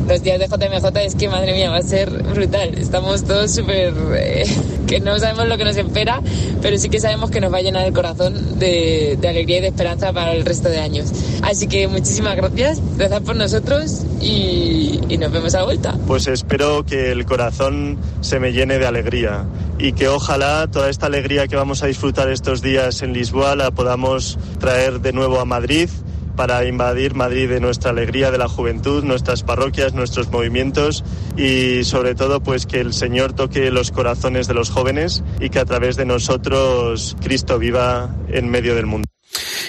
Los 0.08 0.24
días 0.24 0.40
de 0.40 0.48
JMJ 0.48 0.98
es 1.06 1.14
que, 1.14 1.30
madre 1.30 1.54
mía, 1.54 1.70
va 1.70 1.78
a 1.78 1.84
ser 1.84 2.10
brutal. 2.10 2.74
Estamos 2.80 3.26
todos 3.26 3.54
súper... 3.54 3.94
Eh, 4.16 4.46
que 4.88 5.00
no 5.00 5.18
sabemos 5.20 5.48
lo 5.48 5.58
que 5.58 5.66
nos 5.66 5.76
espera, 5.76 6.22
pero 6.62 6.78
sí 6.78 6.90
que 6.90 7.00
sabemos 7.00 7.32
que 7.32 7.42
nos 7.42 7.54
va 7.54 7.58
a 7.58 7.62
llenar 7.62 7.86
el 7.86 7.94
corazón 7.94 8.60
de, 8.60 9.18
de 9.20 9.28
alegría 9.28 9.58
y 9.58 9.62
de 9.62 9.68
esperanza 9.68 10.14
para 10.14 10.34
el 10.34 10.46
resto 10.46 10.70
de 10.70 10.80
años. 10.80 11.12
Así 11.42 11.68
que 11.68 11.88
muchísimas 11.88 12.36
gracias, 12.36 12.82
rezad 12.98 13.22
por 13.22 13.36
nosotros 13.36 14.04
y, 14.22 15.00
y 15.10 15.18
nos 15.18 15.32
vemos 15.32 15.56
a 15.56 15.64
vuelta. 15.64 15.96
Pues 16.08 16.28
espero 16.28 16.86
que 16.86 17.12
el 17.12 17.26
corazón 17.26 17.98
se 18.22 18.40
me 18.40 18.52
llene 18.54 18.80
de 18.80 18.88
alegría 18.88 19.46
y 19.78 19.94
que 19.94 20.08
ojalá 20.08 20.68
toda 20.68 20.90
esta 20.90 21.08
alegría 21.08 21.48
que 21.48 21.56
vamos 21.56 21.84
a 21.84 21.88
disfrutar 21.88 22.30
estos 22.30 22.62
días 22.62 23.02
en 23.02 23.14
Lisboa 23.14 23.56
la 23.56 23.72
podamos 23.72 24.38
traer 24.60 25.02
de 25.02 25.14
nuevo 25.14 25.40
a 25.40 25.46
Madrid 25.46 25.90
para 26.36 26.66
invadir 26.66 27.14
Madrid 27.14 27.50
de 27.50 27.60
nuestra 27.60 27.92
alegría 27.92 28.32
de 28.32 28.38
la 28.38 28.48
juventud, 28.48 29.04
nuestras 29.04 29.44
parroquias, 29.44 29.94
nuestros 29.94 30.30
movimientos 30.30 31.04
y 31.38 31.84
sobre 31.84 32.16
todo 32.16 32.42
pues 32.42 32.66
que 32.66 32.80
el 32.80 32.94
Señor 32.94 33.34
toque 33.34 33.72
los 33.72 33.92
corazones 33.92 34.48
de 34.48 34.54
los 34.54 34.70
jóvenes 34.70 35.24
y 35.40 35.50
que 35.50 35.60
a 35.60 35.66
través 35.66 35.96
de 35.96 36.06
nosotros 36.06 37.16
Cristo 37.22 37.60
viva 37.60 38.16
en 38.30 38.50
medio 38.50 38.76
del 38.76 38.86
mundo. 38.86 39.13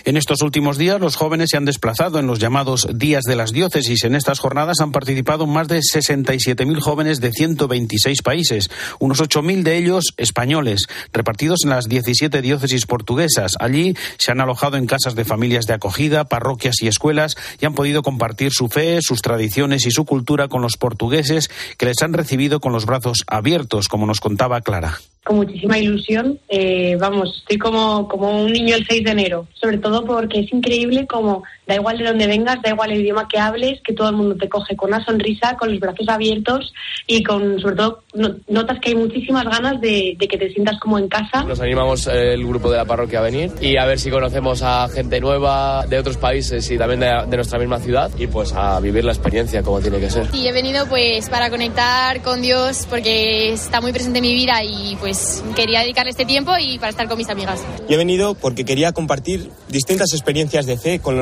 En 0.07 0.19
estos 0.19 0.43
últimos 0.43 0.77
días, 0.77 1.01
los 1.01 1.17
jóvenes 1.17 1.49
se 1.51 1.57
han 1.57 1.65
desplazado 1.65 2.19
en 2.19 2.27
los 2.27 2.39
llamados 2.39 2.87
días 2.93 3.25
de 3.25 3.37
las 3.37 3.53
diócesis. 3.53 4.05
En 4.05 4.15
estas 4.15 4.39
jornadas 4.39 4.81
han 4.81 4.93
participado 4.93 5.47
más 5.47 5.67
de 5.67 5.79
67.000 5.79 6.79
jóvenes 6.81 7.23
de 7.23 7.33
126 7.33 8.21
países, 8.21 8.71
unos 8.99 9.23
8.000 9.23 9.63
de 9.63 9.79
ellos 9.79 10.13
españoles, 10.19 10.89
repartidos 11.15 11.61
en 11.65 11.71
las 11.71 11.89
17 11.89 12.43
diócesis 12.43 12.85
portuguesas. 12.85 13.55
Allí 13.61 13.97
se 14.19 14.31
han 14.31 14.43
alojado 14.43 14.77
en 14.77 14.87
casas 14.87 15.15
de 15.15 15.25
familias 15.25 15.67
de 15.67 15.73
acogida, 15.73 16.25
parroquias 16.25 16.83
y 16.83 16.87
escuelas 16.87 17.37
y 17.59 17.65
han 17.65 17.75
podido 17.75 18.03
compartir 18.03 18.53
su 18.53 18.69
fe, 18.69 18.99
sus 19.01 19.23
tradiciones 19.23 19.87
y 19.87 19.91
su 19.91 20.05
cultura 20.05 20.49
con 20.49 20.61
los 20.61 20.77
portugueses 20.77 21.51
que 21.79 21.87
les 21.87 22.03
han 22.03 22.13
recibido 22.13 22.61
con 22.61 22.75
los 22.75 22.85
brazos 22.85 23.25
abiertos, 23.27 23.89
como 23.89 24.05
nos 24.05 24.21
contaba 24.21 24.61
Clara 24.61 25.01
con 25.25 25.37
muchísima 25.37 25.79
ilusión. 25.79 26.39
Eh, 26.49 26.97
vamos, 27.01 27.39
estoy 27.39 27.59
como, 27.59 28.07
como 28.07 28.45
un 28.45 28.53
niño 28.53 28.77
el 28.77 28.87
6 28.87 29.05
de 29.05 29.11
enero, 29.11 29.47
sobre 29.55 29.79
todo 29.79 30.05
porque 30.05 30.41
es 30.41 30.53
increíble 30.53 31.07
como 31.07 31.43
da 31.67 31.77
igual 31.77 31.97
de 31.97 32.05
dónde 32.05 32.27
vengas, 32.27 32.61
da 32.63 32.71
igual 32.71 32.93
el 32.93 33.01
idioma 33.01 33.27
que 33.27 33.39
hables, 33.39 33.81
que 33.83 33.95
todo 33.95 34.11
el 34.11 34.17
mundo 34.17 34.37
te 34.37 34.49
coge 34.49 34.77
con 34.77 34.89
una 34.91 35.05
sonrisa, 35.05 35.57
con 35.57 35.71
los 35.71 35.81
brazos 35.81 36.07
abiertos 36.09 36.73
y 37.07 37.23
con, 37.23 37.59
sobre 37.59 37.77
todo, 37.77 38.03
notas 38.49 38.79
que 38.81 38.91
hay 38.91 38.95
muchísimas 38.95 39.45
ganas 39.45 39.81
de, 39.81 40.15
de 40.19 40.29
que 40.29 40.37
te 40.37 40.51
sientas 40.51 40.79
como 40.79 40.99
en 40.99 41.09
casa. 41.09 41.43
Nos 41.45 41.61
animamos 41.61 42.07
eh, 42.07 42.35
el 42.35 42.47
grupo 42.47 42.71
de 42.71 42.77
la 42.77 42.85
parroquia 42.85 43.21
a 43.21 43.23
venir 43.23 43.51
y 43.61 43.77
a 43.77 43.87
ver 43.87 43.99
si 43.99 44.11
conocemos 44.11 44.63
a 44.63 44.89
gente 44.89 45.21
nueva 45.21 45.87
de 45.87 45.99
otros 45.99 46.19
países 46.19 46.71
y 46.71 46.77
también 46.77 47.01
de, 47.01 47.27
de 47.29 47.37
nuestra 47.37 47.59
misma 47.59 47.79
ciudad 47.79 48.11
y 48.19 48.27
pues 48.27 48.53
a 48.53 48.79
vivir 48.81 49.05
la 49.05 49.13
experiencia 49.13 49.63
como 49.63 49.81
tiene 49.81 49.99
que 49.99 50.11
ser. 50.11 50.31
Sí, 50.31 50.47
he 50.47 50.53
venido 50.53 50.87
pues 50.87 51.31
para 51.31 51.49
conectar 51.49 52.21
con 52.23 52.43
Dios 52.43 52.87
porque 52.91 53.53
está 53.53 53.81
muy 53.81 53.93
presente 53.93 54.19
en 54.19 54.23
mi 54.23 54.35
vida 54.35 54.63
y 54.63 54.97
pues 54.97 55.14
quería 55.57 55.81
dedicarle 55.81 56.11
este 56.11 56.25
tiempo 56.25 56.53
y 56.59 56.79
para 56.79 56.91
estar 56.91 57.09
con 57.09 57.19
mis 57.19 57.29
amigas. 57.29 57.61
Y 57.89 57.95
he 57.95 57.97
venido 57.97 58.35
porque 58.35 58.65
quería 58.65 58.93
compartir 58.93 59.51
distintas 59.69 60.13
experiencias 60.13 60.67
de 60.67 60.79
fe 60.79 60.99
con 61.01 61.15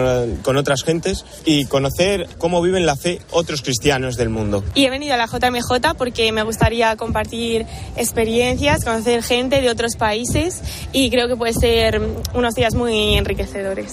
con 0.43 0.57
otras 0.57 0.83
gentes 0.83 1.25
y 1.45 1.67
conocer 1.67 2.29
cómo 2.39 2.63
viven 2.63 2.87
la 2.87 2.97
fe 2.97 3.21
otros 3.31 3.63
cristianos 3.63 4.17
del 4.17 4.29
mundo. 4.29 4.65
Y 4.75 4.85
he 4.85 4.91
venido 4.91 5.15
a 5.15 5.17
la 5.17 5.27
JMJ 5.27 5.97
porque 5.97 6.31
me 6.33 6.43
gustaría 6.43 6.97
compartir 6.97 7.67
experiencias, 7.97 8.85
conocer 8.85 9.23
gente 9.23 9.61
de 9.61 9.71
otros 9.71 9.97
países 9.97 10.61
y 10.93 11.11
creo 11.11 11.29
que 11.29 11.37
puede 11.37 11.55
ser 11.55 12.01
unos 12.35 12.55
días 12.55 12.75
muy 12.75 13.15
enriquecedores. 13.17 13.93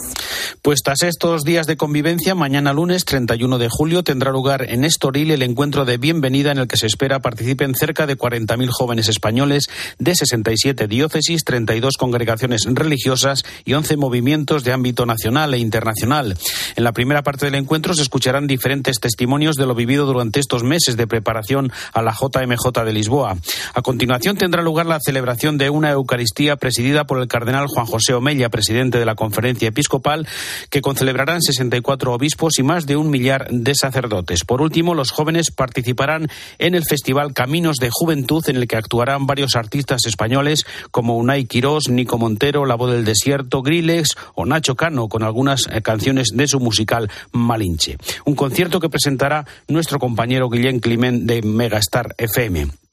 Pues 0.61 0.81
tras 0.83 1.03
estos 1.03 1.43
días 1.43 1.67
de 1.67 1.77
convivencia, 1.77 2.35
mañana 2.35 2.73
lunes 2.73 3.05
31 3.05 3.59
de 3.59 3.69
julio 3.69 4.03
tendrá 4.03 4.31
lugar 4.31 4.69
en 4.69 4.83
Estoril 4.83 5.31
el 5.31 5.41
encuentro 5.41 5.85
de 5.85 5.97
bienvenida 5.97 6.51
en 6.51 6.57
el 6.57 6.67
que 6.67 6.75
se 6.75 6.85
espera 6.85 7.21
participen 7.21 7.75
cerca 7.75 8.05
de 8.05 8.17
40.000 8.17 8.67
jóvenes 8.69 9.07
españoles 9.07 9.69
de 9.99 10.15
67 10.15 10.87
diócesis, 10.87 11.45
32 11.45 11.95
congregaciones 11.95 12.63
religiosas 12.65 13.45
y 13.63 13.73
11 13.73 13.95
movimientos 13.95 14.65
de 14.65 14.73
ámbito 14.73 15.05
nacional 15.05 15.53
e 15.53 15.59
internacional. 15.59 16.37
En 16.75 16.83
la 16.83 16.91
primera 16.91 17.23
parte 17.23 17.45
del 17.45 17.55
encuentro 17.55 17.93
se 17.93 18.01
escucharán 18.01 18.45
diferentes 18.45 18.99
testimonios 18.99 19.55
de 19.55 19.65
lo 19.65 19.75
vivido 19.75 20.05
durante 20.05 20.41
estos 20.41 20.63
meses 20.63 20.97
de 20.97 21.07
preparación 21.07 21.71
a 21.93 22.01
la 22.01 22.11
JMJ 22.11 22.83
de 22.83 22.93
Lisboa. 22.93 23.37
A 23.73 23.81
continuación 23.81 24.35
tendrá 24.35 24.61
lugar 24.61 24.87
la 24.87 24.99
celebración 24.99 25.57
de 25.57 25.69
una 25.69 25.91
Eucaristía 25.91 26.57
presidida 26.57 27.05
por 27.05 27.21
el 27.21 27.29
cardenal 27.29 27.67
Juan 27.67 27.85
José 27.85 28.13
Omella, 28.13 28.49
presidente 28.49 28.99
de 28.99 29.05
la 29.05 29.15
Conferencia 29.15 29.69
Episcopal, 29.69 30.27
que 30.69 30.81
concelebrarán 30.81 31.41
64 31.41 32.13
obispos 32.13 32.59
y 32.59 32.63
más 32.63 32.85
de 32.85 32.95
un 32.95 33.09
millar 33.09 33.47
de 33.49 33.75
sacerdotes. 33.75 34.43
Por 34.45 34.61
último, 34.61 34.95
los 34.95 35.11
jóvenes 35.11 35.51
participarán 35.51 36.29
en 36.57 36.75
el 36.75 36.83
festival 36.83 37.33
Caminos 37.33 37.77
de 37.77 37.89
Juventud, 37.91 38.43
en 38.47 38.57
el 38.57 38.67
que 38.67 38.77
actuarán 38.77 39.25
varios 39.25 39.55
artistas 39.55 40.05
españoles 40.05 40.65
como 40.91 41.17
Unai 41.17 41.45
Quirós, 41.45 41.89
Nico 41.89 42.17
Montero, 42.17 42.65
La 42.65 42.75
Voz 42.75 42.91
del 42.91 43.05
Desierto, 43.05 43.61
Grillex 43.61 44.15
o 44.35 44.45
Nacho 44.45 44.75
Cano, 44.75 45.07
con 45.07 45.23
algunas 45.23 45.67
eh, 45.71 45.81
canciones 45.81 46.29
de 46.33 46.47
su 46.47 46.59
musical 46.59 47.09
Malinche. 47.31 47.97
Un 48.25 48.35
concierto 48.35 48.79
que 48.79 48.89
presentará 48.89 49.45
nuestro 49.67 49.99
compañero 49.99 50.49
Guillén 50.49 50.79
Climent 50.79 51.23
de 51.23 51.41
Megastar 51.41 52.15
FM. 52.17 52.88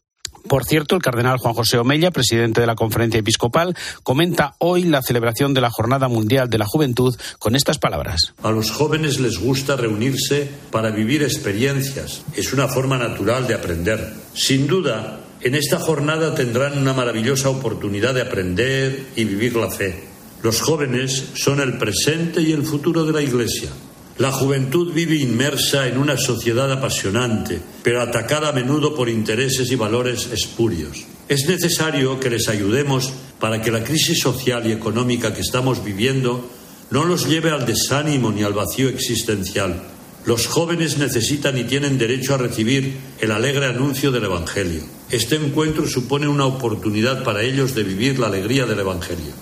Por 0.49 0.65
cierto, 0.65 0.95
el 0.95 1.03
cardenal 1.03 1.39
Juan 1.39 1.55
José 1.55 1.79
Omella, 1.79 2.11
presidente 2.11 2.61
de 2.61 2.67
la 2.67 2.75
Conferencia 2.75 3.19
Episcopal, 3.19 3.77
comenta 4.03 4.55
hoy 4.59 4.85
la 4.85 5.03
celebración 5.03 5.55
de 5.55 5.61
la 5.61 5.71
Jornada 5.71 6.09
Mundial 6.09 6.49
de 6.49 6.59
la 6.59 6.67
Juventud 6.67 7.15
con 7.39 7.57
estas 7.57 7.79
palabras. 7.79 8.35
A 8.43 8.51
los 8.51 8.71
jóvenes 8.71 9.19
les 9.19 9.39
gusta 9.39 9.77
reunirse 9.77 10.49
para 10.71 10.91
vivir 10.91 11.23
experiencias. 11.23 12.23
Es 12.35 12.53
una 12.53 12.69
forma 12.69 12.97
natural 12.99 13.47
de 13.47 13.55
aprender. 13.55 14.13
Sin 14.35 14.67
duda, 14.67 15.21
en 15.41 15.55
esta 15.55 15.79
jornada 15.79 16.35
tendrán 16.35 16.79
una 16.79 16.93
maravillosa 16.93 17.51
oportunidad 17.51 18.15
de 18.15 18.23
aprender 18.23 19.07
y 19.17 19.25
vivir 19.25 19.57
la 19.57 19.71
fe. 19.71 20.05
Los 20.43 20.61
jóvenes 20.61 21.31
son 21.35 21.61
el 21.61 21.77
presente 21.79 22.41
y 22.41 22.53
el 22.53 22.63
futuro 22.63 23.05
de 23.05 23.13
la 23.13 23.23
Iglesia. 23.23 23.71
La 24.19 24.33
juventud 24.33 24.95
vive 24.95 25.17
inmersa 25.17 25.87
en 25.89 25.99
una 25.99 26.17
sociedad 26.17 26.73
apasionante, 26.73 27.61
pero 27.83 28.01
atacada 28.01 28.49
a 28.49 28.53
menudo 28.53 28.95
por 28.95 29.11
intereses 29.11 29.71
y 29.71 29.77
valores 29.77 30.31
espurios. 30.33 31.05
Es 31.29 31.47
necesario 31.47 32.19
que 32.19 32.31
les 32.31 32.49
ayudemos 32.49 33.13
para 33.39 33.61
que 33.61 33.71
la 33.71 33.85
crisis 33.85 34.21
social 34.21 34.67
y 34.67 34.73
económica 34.73 35.35
que 35.35 35.43
estamos 35.43 35.85
viviendo 35.85 36.49
no 36.91 37.05
los 37.05 37.29
lleve 37.29 37.51
al 37.51 37.67
desánimo 37.67 38.33
ni 38.33 38.43
al 38.43 38.55
vacío 38.55 38.89
existencial. 38.89 39.83
Los 40.25 40.47
jóvenes 40.47 40.97
necesitan 40.97 41.59
y 41.59 41.65
tienen 41.65 41.99
derecho 41.99 42.35
a 42.35 42.39
recibir 42.39 42.97
el 43.21 43.33
alegre 43.33 43.67
anuncio 43.67 44.11
del 44.13 44.25
Evangelio. 44.25 44.83
Este 45.11 45.37
encuentro 45.37 45.87
supone 45.87 46.27
una 46.27 46.47
oportunidad 46.47 47.23
para 47.23 47.43
ellos 47.43 47.75
de 47.75 47.83
vivir 47.83 48.19
la 48.19 48.29
alegría 48.29 48.65
del 48.65 48.81
Evangelio. 48.81 49.35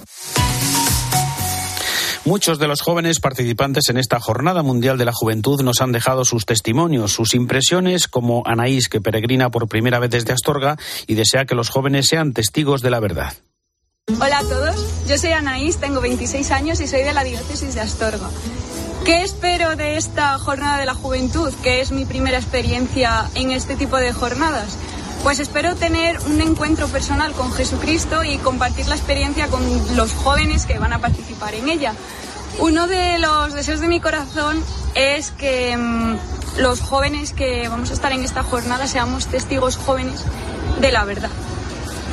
Muchos 2.27 2.59
de 2.59 2.69
los 2.69 2.81
jóvenes 2.81 3.21
participantes 3.21 3.91
en 3.91 3.99
esta 3.99 4.19
Jornada 4.19 4.63
Mundial 4.63 4.97
de 4.97 5.05
la 5.05 5.13
Juventud 5.13 5.61
nos 5.61 5.83
han 5.83 5.93
dejado 5.93 6.25
sus 6.25 6.47
testimonios, 6.47 7.13
sus 7.13 7.35
impresiones, 7.35 8.09
como 8.09 8.43
Anaís, 8.47 8.89
que 8.89 9.03
peregrina 9.03 9.51
por 9.51 9.69
primera 9.69 9.99
vez 9.99 10.11
desde 10.11 10.33
Astorga 10.33 10.79
y 11.07 11.17
desea 11.17 11.45
que 11.45 11.55
los 11.55 11.69
jóvenes 11.69 12.07
sean 12.09 12.33
testigos 12.33 12.81
de 12.81 12.89
la 12.89 13.01
verdad. 13.01 13.35
Hola 14.07 14.39
a 14.39 14.43
todos, 14.43 15.07
yo 15.07 15.19
soy 15.19 15.33
Anaís, 15.33 15.77
tengo 15.77 16.01
26 16.01 16.51
años 16.51 16.81
y 16.81 16.87
soy 16.87 17.03
de 17.03 17.13
la 17.13 17.25
diócesis 17.25 17.75
de 17.75 17.83
Astorga. 17.83 18.31
¿Qué 19.05 19.23
espero 19.23 19.77
de 19.77 19.99
esta 19.99 20.39
jornada 20.39 20.79
de 20.79 20.87
la 20.87 20.95
juventud, 20.95 21.53
que 21.63 21.83
es 21.83 21.93
mi 21.93 22.07
primera 22.07 22.39
experiencia 22.39 23.29
en 23.35 23.51
este 23.51 23.77
tipo 23.77 23.99
de 23.99 24.15
jornadas? 24.15 24.79
Pues 25.25 25.41
espero 25.41 25.75
tener 25.75 26.19
un 26.27 26.43
encuentro 26.43 26.87
personal 26.87 27.33
con 27.33 27.51
Jesucristo 27.51 28.23
y 28.25 28.37
compartir 28.37 28.87
la 28.89 28.95
experiencia 28.95 29.49
con 29.49 29.63
los 29.97 30.13
jóvenes 30.13 30.67
que 30.67 30.79
van 30.79 30.93
a 30.93 30.99
participar 30.99 31.55
en 31.55 31.71
ella. 31.71 31.95
Uno 32.59 32.87
de 32.87 33.19
los 33.19 33.55
deseos 33.55 33.81
de 33.81 33.89
mi 33.89 34.01
corazón 34.01 34.63
es 34.95 35.31
que 35.31 35.79
mm, 35.79 36.17
los 36.59 36.83
jóvenes 36.83 37.33
que 37.33 37.67
vamos 37.69 37.91
a 37.91 37.95
estar 37.95 38.13
en 38.13 38.23
esta 38.23 38.43
jornada 38.43 38.87
seamos 38.87 39.27
testigos 39.27 39.79
jóvenes 39.79 40.23
de 40.83 40.93
la 40.93 41.05
verdad 41.07 41.31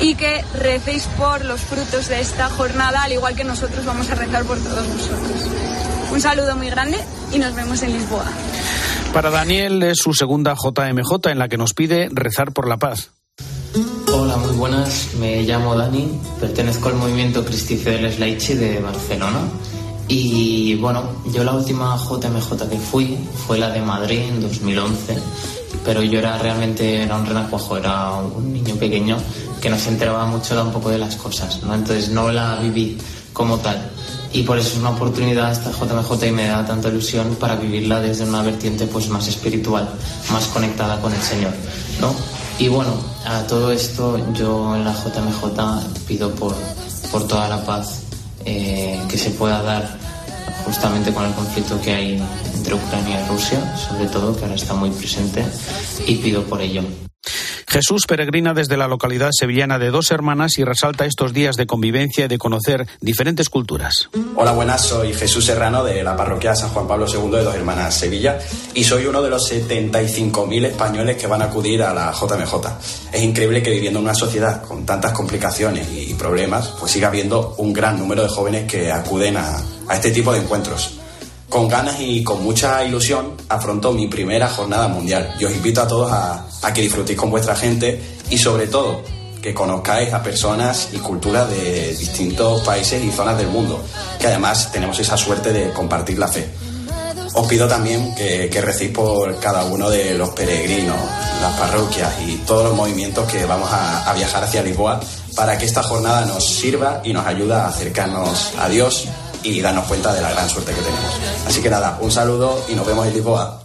y 0.00 0.14
que 0.14 0.42
recéis 0.54 1.04
por 1.18 1.44
los 1.44 1.60
frutos 1.60 2.08
de 2.08 2.18
esta 2.18 2.48
jornada, 2.48 3.02
al 3.02 3.12
igual 3.12 3.36
que 3.36 3.44
nosotros 3.44 3.84
vamos 3.84 4.08
a 4.10 4.14
rezar 4.14 4.44
por 4.44 4.58
todos 4.58 4.88
nosotros. 4.88 6.01
Un 6.12 6.20
saludo 6.20 6.54
muy 6.56 6.68
grande 6.68 6.98
y 7.32 7.38
nos 7.38 7.54
vemos 7.54 7.82
en 7.82 7.94
Lisboa. 7.94 8.26
Para 9.14 9.30
Daniel 9.30 9.82
es 9.82 9.96
su 9.96 10.12
segunda 10.12 10.54
JMJ 10.54 11.30
en 11.30 11.38
la 11.38 11.48
que 11.48 11.56
nos 11.56 11.72
pide 11.72 12.10
rezar 12.12 12.52
por 12.52 12.68
la 12.68 12.76
paz. 12.76 13.12
Hola, 14.12 14.36
muy 14.36 14.54
buenas. 14.54 15.14
Me 15.18 15.42
llamo 15.42 15.74
Dani, 15.74 16.20
pertenezco 16.38 16.90
al 16.90 16.96
movimiento 16.96 17.42
Cristi 17.42 17.78
Fideles 17.78 18.18
Laici 18.18 18.52
de 18.52 18.78
Barcelona. 18.80 19.40
Y 20.06 20.74
bueno, 20.74 21.02
yo 21.32 21.44
la 21.44 21.54
última 21.54 21.96
JMJ 21.96 22.68
que 22.68 22.76
fui 22.76 23.16
fue 23.46 23.58
la 23.58 23.70
de 23.70 23.80
Madrid 23.80 24.18
en 24.18 24.42
2011, 24.42 25.16
pero 25.82 26.02
yo 26.02 26.18
era 26.18 26.36
realmente 26.36 27.02
era 27.02 27.16
un 27.16 27.24
renacuajo, 27.24 27.78
era 27.78 28.12
un 28.16 28.52
niño 28.52 28.74
pequeño 28.74 29.16
que 29.62 29.70
no 29.70 29.78
se 29.78 29.88
enteraba 29.88 30.26
mucho 30.26 30.54
tampoco 30.54 30.90
de 30.90 30.98
las 30.98 31.16
cosas, 31.16 31.62
¿no? 31.62 31.74
entonces 31.74 32.10
no 32.10 32.30
la 32.30 32.56
viví 32.56 32.98
como 33.32 33.56
tal. 33.60 33.90
Y 34.32 34.42
por 34.44 34.58
eso 34.58 34.68
es 34.68 34.78
una 34.78 34.90
oportunidad 34.90 35.52
esta 35.52 35.70
JMJ 35.70 36.26
y 36.26 36.32
me 36.32 36.46
da 36.46 36.64
tanta 36.64 36.88
ilusión 36.88 37.36
para 37.36 37.56
vivirla 37.56 38.00
desde 38.00 38.24
una 38.24 38.42
vertiente 38.42 38.86
pues 38.86 39.08
más 39.08 39.28
espiritual, 39.28 39.88
más 40.32 40.46
conectada 40.46 41.00
con 41.00 41.12
el 41.12 41.20
Señor, 41.20 41.52
¿no? 42.00 42.14
Y 42.58 42.68
bueno, 42.68 42.92
a 43.26 43.42
todo 43.46 43.72
esto 43.72 44.18
yo 44.34 44.74
en 44.74 44.84
la 44.84 44.92
JMJ 44.92 46.06
pido 46.06 46.30
por, 46.34 46.54
por 47.10 47.26
toda 47.26 47.48
la 47.48 47.64
paz 47.64 48.02
eh, 48.44 49.00
que 49.08 49.18
se 49.18 49.30
pueda 49.30 49.62
dar 49.62 49.98
justamente 50.64 51.12
con 51.12 51.24
el 51.24 51.32
conflicto 51.34 51.80
que 51.80 51.92
hay 51.92 52.22
entre 52.54 52.74
Ucrania 52.74 53.24
y 53.24 53.28
Rusia, 53.28 53.76
sobre 53.76 54.06
todo, 54.06 54.36
que 54.36 54.44
ahora 54.44 54.54
está 54.54 54.74
muy 54.74 54.90
presente, 54.90 55.44
y 56.06 56.16
pido 56.16 56.44
por 56.44 56.60
ello. 56.60 56.82
Jesús 57.72 58.04
peregrina 58.06 58.52
desde 58.52 58.76
la 58.76 58.86
localidad 58.86 59.30
sevillana 59.32 59.78
de 59.78 59.90
Dos 59.90 60.10
Hermanas 60.10 60.58
y 60.58 60.64
resalta 60.64 61.06
estos 61.06 61.32
días 61.32 61.56
de 61.56 61.66
convivencia 61.66 62.26
y 62.26 62.28
de 62.28 62.36
conocer 62.36 62.86
diferentes 63.00 63.48
culturas. 63.48 64.10
Hola, 64.36 64.52
buenas, 64.52 64.82
soy 64.82 65.14
Jesús 65.14 65.46
Serrano 65.46 65.82
de 65.82 66.04
la 66.04 66.14
parroquia 66.14 66.54
San 66.54 66.68
Juan 66.68 66.86
Pablo 66.86 67.06
II 67.08 67.30
de 67.30 67.42
Dos 67.42 67.54
Hermanas 67.54 67.94
Sevilla 67.94 68.38
y 68.74 68.84
soy 68.84 69.06
uno 69.06 69.22
de 69.22 69.30
los 69.30 69.50
75.000 69.50 70.66
españoles 70.66 71.16
que 71.16 71.26
van 71.26 71.40
a 71.40 71.46
acudir 71.46 71.82
a 71.82 71.94
la 71.94 72.12
JMJ. 72.12 73.10
Es 73.10 73.22
increíble 73.22 73.62
que 73.62 73.70
viviendo 73.70 74.00
en 74.00 74.04
una 74.04 74.14
sociedad 74.14 74.60
con 74.60 74.84
tantas 74.84 75.12
complicaciones 75.12 75.88
y 75.90 76.12
problemas, 76.12 76.74
pues 76.78 76.92
siga 76.92 77.08
habiendo 77.08 77.54
un 77.56 77.72
gran 77.72 77.98
número 77.98 78.22
de 78.22 78.28
jóvenes 78.28 78.70
que 78.70 78.92
acuden 78.92 79.38
a, 79.38 79.56
a 79.88 79.94
este 79.94 80.10
tipo 80.10 80.30
de 80.30 80.40
encuentros 80.40 80.98
con 81.52 81.68
ganas 81.68 82.00
y 82.00 82.24
con 82.24 82.42
mucha 82.42 82.82
ilusión 82.82 83.34
afronto 83.46 83.92
mi 83.92 84.06
primera 84.06 84.48
jornada 84.48 84.88
mundial. 84.88 85.34
Y 85.38 85.44
os 85.44 85.52
invito 85.52 85.82
a 85.82 85.86
todos 85.86 86.10
a, 86.10 86.72
que 86.72 86.80
disfrutéis 86.80 87.18
con 87.18 87.30
vuestra 87.30 87.54
gente 87.54 88.00
y 88.30 88.38
sobre 88.38 88.68
todo 88.68 89.02
que 89.42 89.52
conozcáis 89.52 90.14
a 90.14 90.22
personas 90.22 90.88
y 90.94 90.96
culturas 90.96 91.50
de 91.50 91.94
distintos 91.94 92.62
países 92.62 93.04
y 93.04 93.10
zonas 93.10 93.36
del 93.36 93.48
mundo, 93.48 93.84
que 94.18 94.28
además 94.28 94.72
tenemos 94.72 94.98
esa 94.98 95.18
suerte 95.18 95.52
de 95.52 95.70
compartir 95.74 96.18
la 96.18 96.28
fe. 96.28 96.48
Os 97.34 97.46
pido 97.46 97.68
también 97.68 98.14
que, 98.14 98.48
que 98.48 98.60
recéis 98.62 98.92
por 98.92 99.38
cada 99.38 99.64
uno 99.64 99.90
de 99.90 100.14
los 100.14 100.30
peregrinos, 100.30 100.96
las 101.42 101.52
parroquias 101.58 102.14
y 102.26 102.36
todos 102.46 102.64
los 102.64 102.74
movimientos 102.74 103.30
que 103.30 103.44
vamos 103.44 103.70
a, 103.70 104.10
a 104.10 104.14
viajar 104.14 104.44
hacia 104.44 104.62
Lisboa 104.62 105.00
para 105.36 105.58
que 105.58 105.66
esta 105.66 105.82
jornada 105.82 106.24
nos 106.24 106.46
sirva 106.46 107.02
y 107.04 107.12
nos 107.12 107.26
ayude 107.26 107.52
a 107.52 107.68
acercarnos 107.68 108.52
a 108.58 108.70
Dios 108.70 109.06
y 109.42 109.60
darnos 109.60 109.86
cuenta 109.86 110.12
de 110.12 110.20
la 110.20 110.30
gran 110.30 110.48
suerte 110.48 110.72
que 110.72 110.80
tenemos. 110.80 111.10
Así 111.46 111.60
que 111.60 111.70
nada, 111.70 111.98
un 112.00 112.10
saludo 112.10 112.64
y 112.68 112.74
nos 112.74 112.86
vemos 112.86 113.06
en 113.06 113.14
Lisboa. 113.14 113.61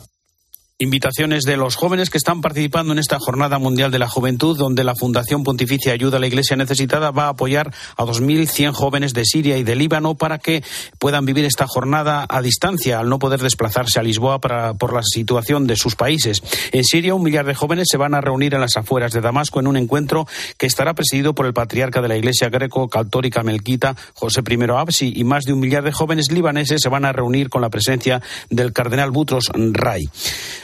Invitaciones 0.79 1.41
de 1.41 1.57
los 1.57 1.75
jóvenes 1.75 2.11
que 2.11 2.19
están 2.19 2.41
participando 2.41 2.93
en 2.93 2.99
esta 2.99 3.17
Jornada 3.17 3.57
Mundial 3.57 3.89
de 3.89 3.97
la 3.97 4.07
Juventud, 4.07 4.55
donde 4.55 4.83
la 4.83 4.93
Fundación 4.93 5.43
Pontificia 5.43 5.91
Ayuda 5.91 6.17
a 6.17 6.19
la 6.19 6.27
Iglesia 6.27 6.55
Necesitada 6.55 7.09
va 7.09 7.23
a 7.23 7.29
apoyar 7.29 7.73
a 7.95 8.03
2.100 8.03 8.73
jóvenes 8.73 9.15
de 9.15 9.25
Siria 9.25 9.57
y 9.57 9.63
de 9.63 9.75
Líbano 9.75 10.13
para 10.13 10.37
que 10.37 10.63
puedan 10.99 11.25
vivir 11.25 11.45
esta 11.45 11.65
jornada 11.65 12.27
a 12.29 12.43
distancia, 12.43 12.99
al 12.99 13.09
no 13.09 13.17
poder 13.17 13.41
desplazarse 13.41 13.99
a 13.99 14.03
Lisboa 14.03 14.39
para, 14.39 14.75
por 14.75 14.93
la 14.93 15.01
situación 15.01 15.65
de 15.65 15.77
sus 15.77 15.95
países. 15.95 16.43
En 16.71 16.83
Siria, 16.83 17.15
un 17.15 17.23
millar 17.23 17.47
de 17.47 17.55
jóvenes 17.55 17.87
se 17.89 17.97
van 17.97 18.13
a 18.13 18.21
reunir 18.21 18.53
en 18.53 18.61
las 18.61 18.77
afueras 18.77 19.13
de 19.13 19.21
Damasco 19.21 19.59
en 19.59 19.65
un 19.65 19.77
encuentro 19.77 20.27
que 20.59 20.67
estará 20.67 20.93
presidido 20.93 21.33
por 21.33 21.47
el 21.47 21.53
patriarca 21.53 22.03
de 22.03 22.07
la 22.07 22.17
Iglesia 22.17 22.49
greco-católica 22.49 23.41
melquita, 23.41 23.95
José 24.13 24.43
I 24.47 24.59
Absi, 24.77 25.11
y 25.15 25.23
más 25.23 25.45
de 25.45 25.53
un 25.53 25.59
millar 25.59 25.83
de 25.83 25.91
jóvenes 25.91 26.31
libaneses 26.31 26.81
se 26.83 26.89
van 26.89 27.05
a 27.05 27.13
reunir 27.13 27.49
con 27.49 27.63
la 27.63 27.71
presencia 27.71 28.21
del 28.51 28.73
cardenal 28.73 29.09
Butros 29.09 29.49
Ray. 29.55 30.07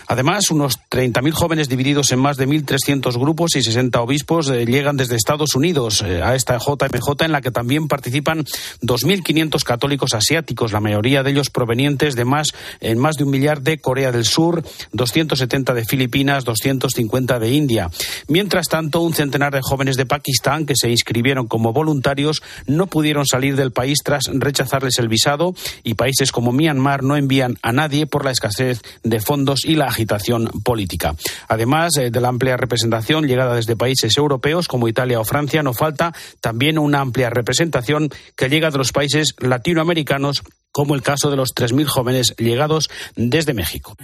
Además, 0.07 0.51
unos 0.51 0.79
30.000 0.89 1.31
jóvenes 1.31 1.69
divididos 1.69 2.11
en 2.11 2.19
más 2.19 2.37
de 2.37 2.47
1.300 2.47 3.17
grupos 3.19 3.55
y 3.55 3.63
60 3.63 4.01
obispos 4.01 4.49
eh, 4.49 4.65
llegan 4.65 4.97
desde 4.97 5.15
Estados 5.15 5.55
Unidos 5.55 6.01
eh, 6.01 6.21
a 6.21 6.35
esta 6.35 6.57
JMJ 6.57 7.23
en 7.23 7.31
la 7.31 7.41
que 7.41 7.51
también 7.51 7.87
participan 7.87 8.43
2.500 8.81 9.63
católicos 9.63 10.13
asiáticos, 10.13 10.71
la 10.71 10.79
mayoría 10.79 11.23
de 11.23 11.31
ellos 11.31 11.49
provenientes 11.49 12.15
de 12.15 12.25
más, 12.25 12.47
en 12.81 12.97
más 12.97 13.15
de 13.15 13.23
un 13.23 13.31
millar 13.31 13.61
de 13.61 13.79
Corea 13.79 14.11
del 14.11 14.25
Sur, 14.25 14.63
270 14.91 15.73
de 15.73 15.85
Filipinas, 15.85 16.43
250 16.45 17.39
de 17.39 17.51
India. 17.51 17.89
Mientras 18.27 18.67
tanto, 18.67 19.01
un 19.01 19.13
centenar 19.13 19.53
de 19.53 19.61
jóvenes 19.61 19.97
de 19.97 20.05
Pakistán 20.05 20.65
que 20.65 20.75
se 20.75 20.89
inscribieron 20.89 21.47
como 21.47 21.73
voluntarios 21.73 22.41
no 22.67 22.87
pudieron 22.87 23.25
salir 23.25 23.55
del 23.55 23.71
país 23.71 23.99
tras 24.03 24.25
rechazarles 24.33 24.99
el 24.99 25.07
visado 25.07 25.55
y 25.83 25.95
países 25.95 26.31
como 26.31 26.51
Myanmar 26.51 27.03
no 27.03 27.15
envían 27.15 27.57
a 27.61 27.71
nadie 27.71 28.05
por 28.05 28.25
la 28.25 28.31
escasez 28.31 28.81
de 29.03 29.19
fondos 29.19 29.65
y 29.65 29.75
la 29.75 29.92
agitación 29.93 30.49
política. 30.63 31.15
Además 31.47 31.97
eh, 31.97 32.11
de 32.11 32.21
la 32.21 32.29
amplia 32.29 32.57
representación 32.57 33.25
llegada 33.27 33.55
desde 33.55 33.75
países 33.75 34.17
europeos 34.17 34.67
como 34.67 34.87
Italia 34.87 35.19
o 35.19 35.23
Francia, 35.23 35.63
no 35.63 35.73
falta 35.73 36.13
también 36.41 36.77
una 36.77 36.99
amplia 36.99 37.29
representación 37.29 38.09
que 38.35 38.49
llega 38.49 38.71
de 38.71 38.77
los 38.77 38.91
países 38.91 39.35
latinoamericanos, 39.39 40.43
como 40.71 40.95
el 40.95 41.01
caso 41.01 41.29
de 41.29 41.37
los 41.37 41.53
3.000 41.55 41.85
jóvenes 41.85 42.35
llegados 42.37 42.89
desde 43.15 43.53
México. 43.53 43.95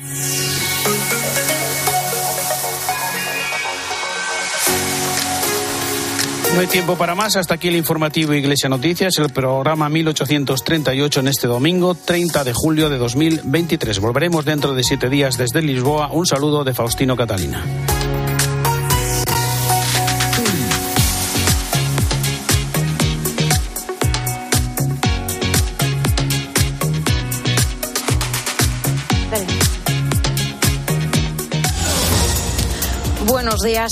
No 6.59 6.63
hay 6.63 6.67
tiempo 6.67 6.97
para 6.97 7.15
más. 7.15 7.37
Hasta 7.37 7.53
aquí 7.53 7.69
el 7.69 7.77
informativo 7.77 8.33
Iglesia 8.33 8.67
Noticias, 8.67 9.17
el 9.17 9.29
programa 9.29 9.87
1838 9.87 11.21
en 11.21 11.29
este 11.29 11.47
domingo, 11.47 11.95
30 11.95 12.43
de 12.43 12.51
julio 12.53 12.89
de 12.89 12.97
2023. 12.97 13.97
Volveremos 14.01 14.43
dentro 14.43 14.73
de 14.73 14.83
siete 14.83 15.07
días 15.07 15.37
desde 15.37 15.61
Lisboa. 15.61 16.11
Un 16.11 16.25
saludo 16.25 16.65
de 16.65 16.73
Faustino 16.73 17.15
Catalina. 17.15 17.63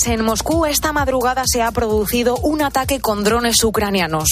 En 0.06 0.24
Moscú 0.24 0.66
esta 0.66 0.94
madrugada 0.94 1.44
se 1.46 1.62
ha 1.62 1.72
producido 1.72 2.38
un 2.38 2.62
ataque 2.62 3.00
con 3.00 3.24
drones 3.24 3.64
ucranianos 3.64 4.28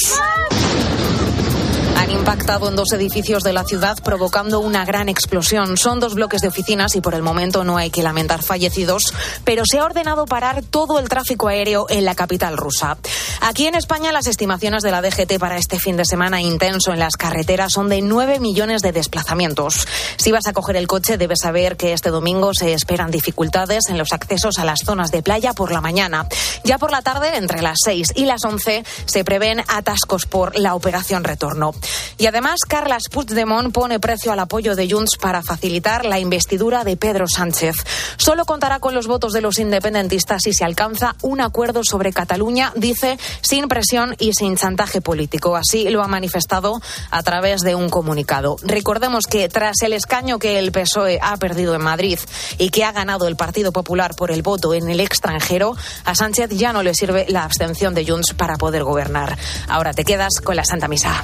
han 2.05 2.11
impactado 2.11 2.69
en 2.69 2.75
dos 2.75 2.91
edificios 2.93 3.41
de 3.41 3.51
la 3.51 3.63
ciudad 3.63 3.97
provocando 4.03 4.59
una 4.59 4.85
gran 4.85 5.09
explosión. 5.09 5.75
Son 5.75 5.99
dos 5.99 6.13
bloques 6.13 6.39
de 6.41 6.49
oficinas 6.49 6.95
y 6.95 7.01
por 7.01 7.15
el 7.15 7.23
momento 7.23 7.63
no 7.63 7.77
hay 7.77 7.89
que 7.89 8.03
lamentar 8.03 8.43
fallecidos, 8.43 9.11
pero 9.43 9.63
se 9.65 9.79
ha 9.79 9.85
ordenado 9.85 10.25
parar 10.25 10.61
todo 10.61 10.99
el 10.99 11.09
tráfico 11.09 11.47
aéreo 11.47 11.87
en 11.89 12.05
la 12.05 12.13
capital 12.13 12.57
rusa. 12.57 12.97
Aquí 13.41 13.65
en 13.65 13.73
España 13.73 14.11
las 14.11 14.27
estimaciones 14.27 14.83
de 14.83 14.91
la 14.91 15.01
DGT 15.01 15.39
para 15.39 15.57
este 15.57 15.79
fin 15.79 15.97
de 15.97 16.05
semana 16.05 16.41
intenso 16.41 16.91
en 16.91 16.99
las 16.99 17.17
carreteras 17.17 17.73
son 17.73 17.89
de 17.89 18.03
9 18.03 18.39
millones 18.39 18.83
de 18.83 18.91
desplazamientos. 18.91 19.87
Si 20.17 20.31
vas 20.31 20.45
a 20.45 20.53
coger 20.53 20.75
el 20.75 20.87
coche 20.87 21.17
debes 21.17 21.39
saber 21.41 21.75
que 21.75 21.93
este 21.93 22.11
domingo 22.11 22.53
se 22.53 22.73
esperan 22.73 23.09
dificultades 23.09 23.89
en 23.89 23.97
los 23.97 24.13
accesos 24.13 24.59
a 24.59 24.65
las 24.65 24.81
zonas 24.85 25.09
de 25.09 25.23
playa 25.23 25.53
por 25.53 25.71
la 25.71 25.81
mañana. 25.81 26.27
Ya 26.63 26.77
por 26.77 26.91
la 26.91 27.01
tarde, 27.01 27.37
entre 27.37 27.63
las 27.63 27.77
6 27.83 28.13
y 28.15 28.25
las 28.25 28.45
11, 28.45 28.83
se 29.05 29.23
prevén 29.23 29.63
atascos 29.67 30.27
por 30.27 30.55
la 30.59 30.75
operación 30.75 31.23
retorno. 31.23 31.73
Y 32.17 32.27
además, 32.27 32.61
Carles 32.67 33.09
Puigdemont 33.11 33.73
pone 33.73 33.99
precio 33.99 34.31
al 34.31 34.39
apoyo 34.39 34.75
de 34.75 34.89
Junts 34.89 35.17
para 35.17 35.41
facilitar 35.41 36.05
la 36.05 36.19
investidura 36.19 36.83
de 36.83 36.97
Pedro 36.97 37.25
Sánchez. 37.27 37.75
Solo 38.17 38.45
contará 38.45 38.79
con 38.79 38.93
los 38.93 39.07
votos 39.07 39.33
de 39.33 39.41
los 39.41 39.59
independentistas 39.59 40.43
si 40.43 40.53
se 40.53 40.65
alcanza 40.65 41.15
un 41.21 41.41
acuerdo 41.41 41.83
sobre 41.83 42.13
Cataluña, 42.13 42.71
dice, 42.75 43.17
sin 43.41 43.67
presión 43.67 44.15
y 44.19 44.33
sin 44.33 44.55
chantaje 44.57 45.01
político. 45.01 45.55
Así 45.55 45.89
lo 45.89 46.03
ha 46.03 46.07
manifestado 46.07 46.81
a 47.11 47.23
través 47.23 47.61
de 47.61 47.75
un 47.75 47.89
comunicado. 47.89 48.55
Recordemos 48.63 49.25
que 49.27 49.49
tras 49.49 49.81
el 49.81 49.93
escaño 49.93 50.39
que 50.39 50.59
el 50.59 50.71
PSOE 50.71 51.19
ha 51.21 51.37
perdido 51.37 51.75
en 51.75 51.81
Madrid 51.81 52.19
y 52.57 52.69
que 52.69 52.83
ha 52.83 52.91
ganado 52.91 53.27
el 53.27 53.35
Partido 53.35 53.71
Popular 53.71 54.15
por 54.15 54.31
el 54.31 54.41
voto 54.41 54.73
en 54.73 54.89
el 54.89 54.99
extranjero, 54.99 55.75
a 56.03 56.15
Sánchez 56.15 56.49
ya 56.51 56.73
no 56.73 56.83
le 56.83 56.93
sirve 56.93 57.25
la 57.29 57.43
abstención 57.43 57.93
de 57.93 58.05
Junts 58.05 58.33
para 58.33 58.57
poder 58.57 58.83
gobernar. 58.83 59.37
Ahora 59.67 59.93
te 59.93 60.03
quedas 60.03 60.41
con 60.43 60.55
la 60.55 60.65
Santa 60.65 60.87
Misa. 60.87 61.23